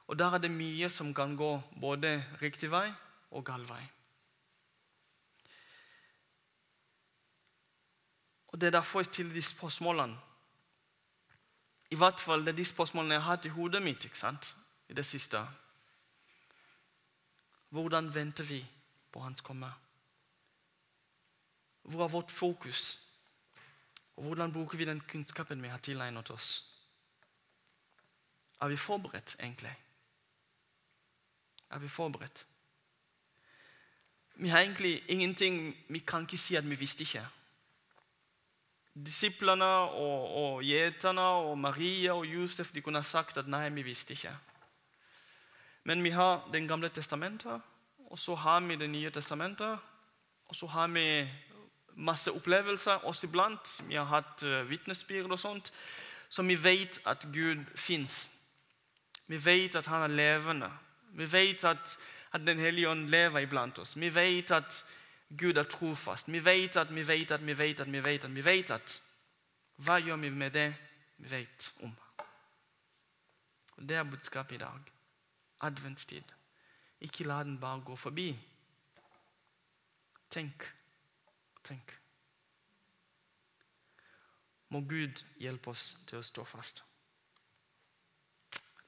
Og 0.07 0.19
der 0.19 0.35
er 0.35 0.39
det 0.39 0.51
mye 0.51 0.91
som 0.91 1.15
kan 1.15 1.37
gå 1.37 1.61
både 1.81 2.25
riktig 2.43 2.71
vei 2.71 2.89
og 3.31 3.47
gal 3.47 3.63
vei. 3.69 3.94
Og 8.55 8.61
Det 8.61 8.67
er 8.67 8.71
derfor 8.71 9.01
jeg 9.01 9.07
stiller 9.07 9.33
de 9.33 9.43
spørsmålene. 9.43 10.19
I 11.91 11.97
hvert 11.97 12.21
fall 12.21 12.41
det 12.41 12.49
er 12.49 12.57
de 12.57 12.65
spørsmålene 12.65 13.15
jeg 13.15 13.23
har 13.23 13.35
hatt 13.35 13.45
i 13.45 13.51
hodet 13.51 13.83
mitt 13.83 14.05
ikke 14.05 14.19
sant? 14.19 14.55
i 14.89 14.95
det 14.95 15.07
siste. 15.07 15.41
Hvordan 17.69 18.15
venter 18.15 18.45
vi 18.45 18.61
på 19.13 19.21
Hans 19.21 19.41
komme? 19.41 19.73
Hvor 21.83 22.05
er 22.05 22.09
vårt 22.09 22.31
fokus? 22.31 23.01
Og 24.17 24.23
hvordan 24.23 24.53
bruker 24.53 24.79
vi 24.79 24.85
den 24.85 25.01
kunnskapen 25.01 25.63
vi 25.63 25.69
har 25.69 25.79
tilegnet 25.79 26.31
oss? 26.31 26.65
Er 28.61 28.69
vi 28.69 28.77
forberedt, 28.77 29.37
egentlig? 29.41 29.77
Er 31.71 31.79
vi 31.79 31.89
forberedt? 31.89 32.47
Vi 34.35 34.49
har 34.49 34.61
egentlig 34.61 35.03
ingenting 35.09 35.77
Vi 35.89 35.99
kan 35.99 36.23
ikke 36.23 36.39
si 36.39 36.55
at 36.55 36.71
vi 36.71 36.75
visste 36.75 37.03
ikke. 37.03 37.27
Disiplene 38.95 39.67
og, 39.67 40.35
og 40.39 40.63
gjeterne 40.63 41.23
og 41.49 41.59
Maria 41.59 42.15
og 42.15 42.27
Josef 42.27 42.71
de 42.73 42.83
kunne 42.83 43.03
ha 43.03 43.07
sagt 43.07 43.39
at 43.41 43.49
nei, 43.51 43.67
vi 43.75 43.83
visste 43.83 44.15
ikke. 44.15 44.35
Men 45.85 46.05
vi 46.05 46.11
har 46.11 46.49
Den 46.53 46.69
gamle 46.69 46.89
testamentet, 46.89 47.61
og 48.11 48.19
så 48.19 48.35
har 48.35 48.61
vi 48.61 48.77
Det 48.77 48.91
nye 48.91 49.11
testamentet. 49.11 49.79
Og 50.47 50.57
så 50.57 50.67
har 50.67 50.89
vi 50.89 51.29
masse 51.97 52.33
opplevelser 52.33 53.07
oss 53.07 53.25
iblant. 53.25 53.83
Vi 53.89 53.95
har 53.95 54.05
hatt 54.05 54.43
uh, 54.43 54.71
vitnesbyrd 54.71 55.31
og 55.31 55.41
sånt. 55.41 55.73
Så 56.29 56.43
vi 56.43 56.57
vet 56.65 57.01
at 57.07 57.27
Gud 57.33 57.65
fins. 57.75 58.31
Vi 59.27 59.45
vet 59.45 59.77
at 59.77 59.87
han 59.87 60.03
er 60.03 60.15
levende. 60.15 60.71
Vi 61.15 61.33
vet 61.33 61.65
at, 61.65 61.99
at 62.33 62.47
Den 62.47 62.59
hellige 62.59 62.89
ånd 62.89 63.09
lever 63.09 63.39
iblant 63.39 63.79
oss. 63.79 63.97
Vi 63.97 64.15
vet 64.15 64.51
at 64.51 64.85
Gud 65.39 65.57
er 65.57 65.65
trofast. 65.65 66.33
Vi 66.33 66.45
vet 66.45 66.77
at 66.77 66.95
vi 66.95 67.07
vet 67.07 67.31
at 67.31 67.47
vi 67.47 67.59
vet 67.59 67.81
at 67.81 67.93
vi 67.93 68.05
vet 68.05 68.25
at 68.25 68.35
vi 68.35 68.45
vet 68.45 68.71
at 68.71 69.01
Hva 69.77 69.99
gjør 69.99 70.17
vi 70.17 70.29
med 70.31 70.51
det 70.55 70.69
vi 71.17 71.31
vet 71.31 71.73
om? 71.83 71.97
Og 73.77 73.89
Det 73.89 73.97
er 73.97 74.03
budskapet 74.05 74.55
i 74.55 74.59
dag. 74.59 74.93
Adventstid. 75.61 76.23
Ikke 77.01 77.25
la 77.25 77.43
den 77.43 77.61
bare 77.61 77.81
gå 77.81 77.97
forbi. 77.97 78.39
Tenk. 80.31 80.75
Tenk. 81.65 82.01
Må 84.69 84.81
Gud 84.81 85.25
hjelpe 85.39 85.71
oss 85.71 85.97
til 86.07 86.19
å 86.19 86.23
stå 86.23 86.45
fast. 86.45 86.85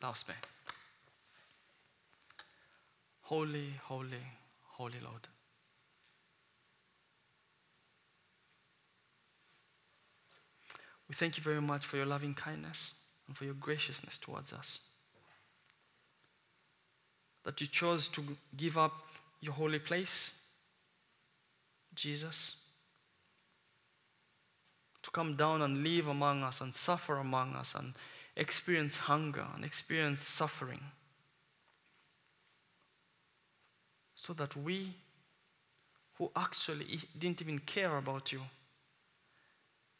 La 0.00 0.10
oss 0.10 0.24
be. 0.24 0.34
Holy, 3.30 3.72
holy, 3.88 4.22
holy 4.78 5.00
Lord. 5.00 5.35
We 11.08 11.14
thank 11.14 11.36
you 11.36 11.42
very 11.42 11.60
much 11.60 11.86
for 11.86 11.96
your 11.96 12.06
loving 12.06 12.34
kindness 12.34 12.94
and 13.26 13.36
for 13.36 13.44
your 13.44 13.54
graciousness 13.54 14.18
towards 14.18 14.52
us. 14.52 14.80
That 17.44 17.60
you 17.60 17.66
chose 17.66 18.08
to 18.08 18.22
give 18.56 18.76
up 18.76 18.92
your 19.40 19.52
holy 19.52 19.78
place, 19.78 20.32
Jesus, 21.94 22.56
to 25.02 25.10
come 25.10 25.36
down 25.36 25.62
and 25.62 25.84
live 25.84 26.08
among 26.08 26.42
us 26.42 26.60
and 26.60 26.74
suffer 26.74 27.16
among 27.18 27.54
us 27.54 27.74
and 27.76 27.94
experience 28.36 28.96
hunger 28.96 29.46
and 29.54 29.64
experience 29.64 30.20
suffering. 30.20 30.80
So 34.16 34.32
that 34.32 34.56
we, 34.56 34.94
who 36.18 36.32
actually 36.34 37.00
didn't 37.16 37.40
even 37.40 37.60
care 37.60 37.96
about 37.96 38.32
you, 38.32 38.40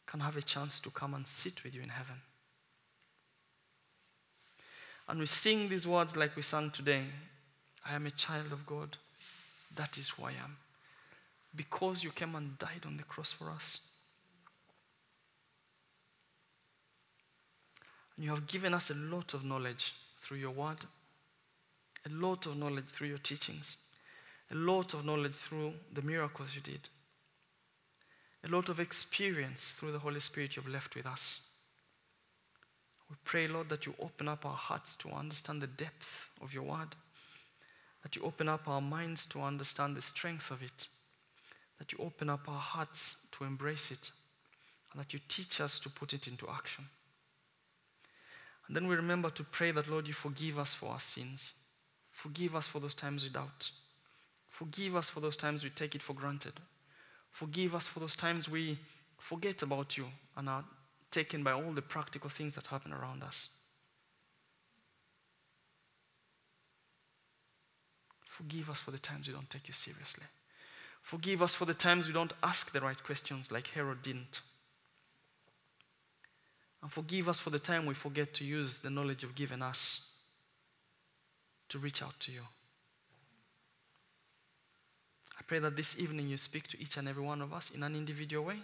can 0.07 0.21
have 0.21 0.37
a 0.37 0.41
chance 0.41 0.79
to 0.79 0.89
come 0.89 1.13
and 1.13 1.27
sit 1.27 1.63
with 1.63 1.75
you 1.75 1.81
in 1.81 1.89
heaven. 1.89 2.15
And 5.07 5.19
we 5.19 5.25
sing 5.25 5.69
these 5.69 5.85
words 5.85 6.15
like 6.15 6.35
we 6.35 6.41
sang 6.41 6.71
today 6.71 7.03
I 7.85 7.95
am 7.95 8.05
a 8.05 8.11
child 8.11 8.51
of 8.51 8.65
God. 8.65 8.97
That 9.75 9.97
is 9.97 10.09
who 10.09 10.25
I 10.25 10.31
am. 10.31 10.57
Because 11.55 12.03
you 12.03 12.11
came 12.11 12.35
and 12.35 12.57
died 12.57 12.83
on 12.85 12.97
the 12.97 13.03
cross 13.03 13.31
for 13.31 13.49
us. 13.49 13.79
And 18.15 18.25
you 18.25 18.31
have 18.31 18.47
given 18.47 18.73
us 18.73 18.89
a 18.89 18.93
lot 18.93 19.33
of 19.33 19.45
knowledge 19.45 19.93
through 20.17 20.37
your 20.37 20.51
word, 20.51 20.79
a 22.05 22.09
lot 22.09 22.45
of 22.45 22.57
knowledge 22.57 22.87
through 22.87 23.07
your 23.07 23.19
teachings, 23.19 23.77
a 24.51 24.55
lot 24.55 24.93
of 24.93 25.05
knowledge 25.05 25.35
through 25.35 25.73
the 25.93 26.01
miracles 26.01 26.55
you 26.55 26.61
did 26.61 26.89
a 28.47 28.51
lot 28.55 28.69
of 28.69 28.79
experience 28.79 29.71
through 29.71 29.91
the 29.91 29.99
Holy 29.99 30.19
Spirit 30.19 30.55
you've 30.55 30.67
left 30.67 30.95
with 30.95 31.05
us. 31.05 31.39
We 33.09 33.15
pray, 33.23 33.47
Lord, 33.47 33.69
that 33.69 33.85
you 33.85 33.93
open 33.99 34.27
up 34.27 34.45
our 34.45 34.55
hearts 34.55 34.95
to 34.97 35.09
understand 35.09 35.61
the 35.61 35.67
depth 35.67 36.29
of 36.41 36.53
your 36.53 36.63
word, 36.63 36.95
that 38.03 38.15
you 38.15 38.21
open 38.23 38.49
up 38.49 38.67
our 38.67 38.81
minds 38.81 39.25
to 39.27 39.41
understand 39.41 39.95
the 39.95 40.01
strength 40.01 40.51
of 40.51 40.61
it, 40.61 40.87
that 41.79 41.91
you 41.91 41.99
open 41.99 42.29
up 42.29 42.47
our 42.47 42.59
hearts 42.59 43.17
to 43.33 43.43
embrace 43.43 43.91
it, 43.91 44.11
and 44.91 45.01
that 45.01 45.13
you 45.13 45.19
teach 45.27 45.61
us 45.61 45.79
to 45.79 45.89
put 45.89 46.13
it 46.13 46.27
into 46.27 46.49
action. 46.49 46.85
And 48.67 48.75
then 48.75 48.87
we 48.87 48.95
remember 48.95 49.29
to 49.29 49.43
pray 49.43 49.71
that, 49.71 49.89
Lord, 49.89 50.07
you 50.07 50.13
forgive 50.13 50.59
us 50.59 50.73
for 50.73 50.89
our 50.89 50.99
sins. 50.99 51.53
Forgive 52.11 52.55
us 52.55 52.67
for 52.67 52.79
those 52.79 52.93
times 52.93 53.23
we 53.23 53.29
doubt. 53.29 53.71
Forgive 54.49 54.95
us 54.95 55.09
for 55.09 55.21
those 55.21 55.37
times 55.37 55.63
we 55.63 55.69
take 55.69 55.95
it 55.95 56.03
for 56.03 56.13
granted. 56.13 56.53
Forgive 57.37 57.75
us 57.75 57.85
for 57.85 57.99
those 57.99 58.15
times 58.15 58.49
we 58.49 58.79
forget 59.19 59.61
about 59.61 59.95
you 59.95 60.05
and 60.35 60.49
are 60.49 60.65
taken 61.11 61.43
by 61.43 61.51
all 61.51 61.71
the 61.71 61.83
practical 61.83 62.31
things 62.31 62.55
that 62.55 62.65
happen 62.65 62.91
around 62.91 63.21
us. 63.21 63.49
Forgive 68.25 68.71
us 68.71 68.79
for 68.79 68.89
the 68.89 68.97
times 68.97 69.27
we 69.27 69.35
don't 69.35 69.51
take 69.51 69.67
you 69.67 69.75
seriously. 69.75 70.23
Forgive 71.03 71.43
us 71.43 71.53
for 71.53 71.65
the 71.65 71.75
times 71.75 72.07
we 72.07 72.13
don't 72.13 72.33
ask 72.41 72.71
the 72.71 72.81
right 72.81 73.03
questions 73.03 73.51
like 73.51 73.67
Herod 73.67 74.01
didn't. 74.01 74.41
And 76.81 76.91
forgive 76.91 77.29
us 77.29 77.39
for 77.39 77.51
the 77.51 77.59
time 77.59 77.85
we 77.85 77.93
forget 77.93 78.33
to 78.33 78.43
use 78.43 78.79
the 78.79 78.89
knowledge 78.89 79.21
you've 79.21 79.35
given 79.35 79.61
us 79.61 80.01
to 81.69 81.77
reach 81.77 82.01
out 82.01 82.19
to 82.21 82.31
you. 82.31 82.41
Pray 85.47 85.59
that 85.59 85.77
this 85.77 85.97
evening 85.97 86.27
you 86.27 86.35
speak 86.35 86.67
to 86.67 86.81
each 86.81 86.97
and 86.97 87.07
every 87.07 87.23
one 87.23 87.41
of 87.41 87.53
us 87.53 87.71
in 87.73 87.81
an 87.81 87.95
individual 87.95 88.43
way 88.43 88.59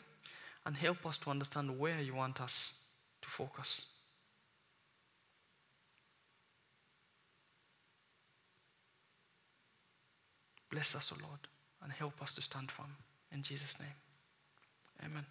and 0.66 0.76
help 0.76 1.06
us 1.06 1.18
to 1.20 1.30
understand 1.30 1.80
where 1.80 2.00
you 2.02 2.14
want 2.14 2.42
us 2.42 2.74
to 3.22 3.30
focus. 3.30 3.86
Bless 10.70 10.96
us, 10.96 11.12
O 11.14 11.18
Lord, 11.22 11.40
and 11.82 11.92
help 11.94 12.22
us 12.22 12.34
to 12.34 12.42
stand 12.42 12.70
firm. 12.72 12.96
In 13.32 13.44
Jesus' 13.44 13.80
name, 13.80 13.96
amen. 15.06 15.26